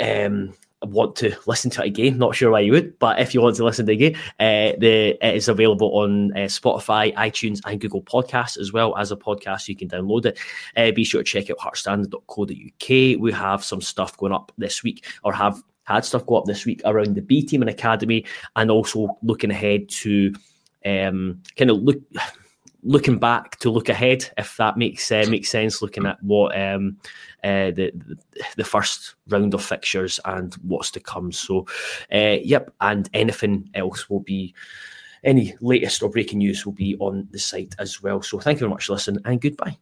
um, 0.02 0.54
want 0.84 1.16
to 1.18 1.36
listen 1.46 1.72
to 1.72 1.84
it 1.84 1.88
again, 1.88 2.18
not 2.18 2.36
sure 2.36 2.52
why 2.52 2.62
you 2.62 2.72
would, 2.72 2.98
but 3.00 3.20
if 3.20 3.34
you 3.34 3.42
want 3.42 3.56
to 3.58 3.64
listen 3.64 3.86
to 3.86 3.92
it 3.92 3.96
again, 3.96 4.16
uh, 4.40 4.78
the 4.80 5.18
it 5.22 5.36
is 5.36 5.48
available 5.48 5.90
on 6.00 6.32
uh, 6.34 6.42
Spotify, 6.42 7.14
iTunes, 7.16 7.60
and 7.66 7.80
Google 7.80 8.02
Podcasts 8.02 8.58
as 8.58 8.74
well 8.74 8.96
as 8.98 9.12
a 9.12 9.16
podcast. 9.16 9.68
You 9.68 9.76
can 9.76 9.90
download 9.90 10.26
it. 10.26 10.40
Uh, 10.76 10.92
be 10.92 11.04
sure 11.04 11.24
to 11.24 11.26
check 11.26 11.50
out 11.50 11.58
heartsstandard.co.uk. 11.58 13.22
We 13.22 13.32
have 13.32 13.64
some 13.64 13.82
stuff 13.82 14.18
going 14.18 14.34
up 14.34 14.52
this 14.58 14.84
week, 14.84 15.06
or 15.24 15.34
have 15.34 15.62
had 15.84 16.06
stuff 16.06 16.26
go 16.26 16.38
up 16.38 16.46
this 16.46 16.66
week 16.66 16.82
around 16.86 17.16
the 17.16 17.22
B 17.22 17.44
team 17.44 17.62
and 17.62 17.70
academy, 17.70 18.26
and 18.56 18.72
also 18.72 19.18
looking 19.24 19.52
ahead 19.52 19.90
to 19.90 20.34
um, 20.86 21.42
kind 21.58 21.70
of 21.70 21.78
look 21.78 22.02
looking 22.84 23.20
back 23.20 23.58
to 23.60 23.70
look 23.70 23.90
ahead, 23.90 24.30
if 24.38 24.58
that 24.58 24.78
makes 24.78 25.12
uh, 25.12 25.26
makes 25.30 25.50
sense, 25.50 25.82
looking 25.82 26.06
at 26.06 26.22
what 26.24 26.58
um, 26.60 26.98
uh, 27.44 27.72
the, 27.72 27.92
the 28.56 28.64
first 28.64 29.16
round 29.30 29.54
of 29.54 29.64
fixtures 29.64 30.20
and 30.26 30.54
what's 30.56 30.92
to 30.92 31.00
come. 31.00 31.32
So, 31.32 31.68
uh, 32.14 32.38
yep, 32.44 32.74
and 32.82 33.10
anything 33.14 33.70
else 33.74 34.10
will 34.10 34.22
be 34.22 34.54
any 35.24 35.56
latest 35.62 36.02
or 36.02 36.10
breaking 36.10 36.40
news 36.40 36.66
will 36.66 36.74
be 36.74 36.96
on 37.00 37.28
the 37.32 37.40
site 37.40 37.76
as 37.80 38.02
well. 38.02 38.22
So, 38.22 38.40
thank 38.40 38.58
you 38.58 38.62
very 38.62 38.72
much 38.72 38.86
for 38.86 38.94
listening 38.94 39.22
and 39.26 39.40
goodbye. 39.40 39.78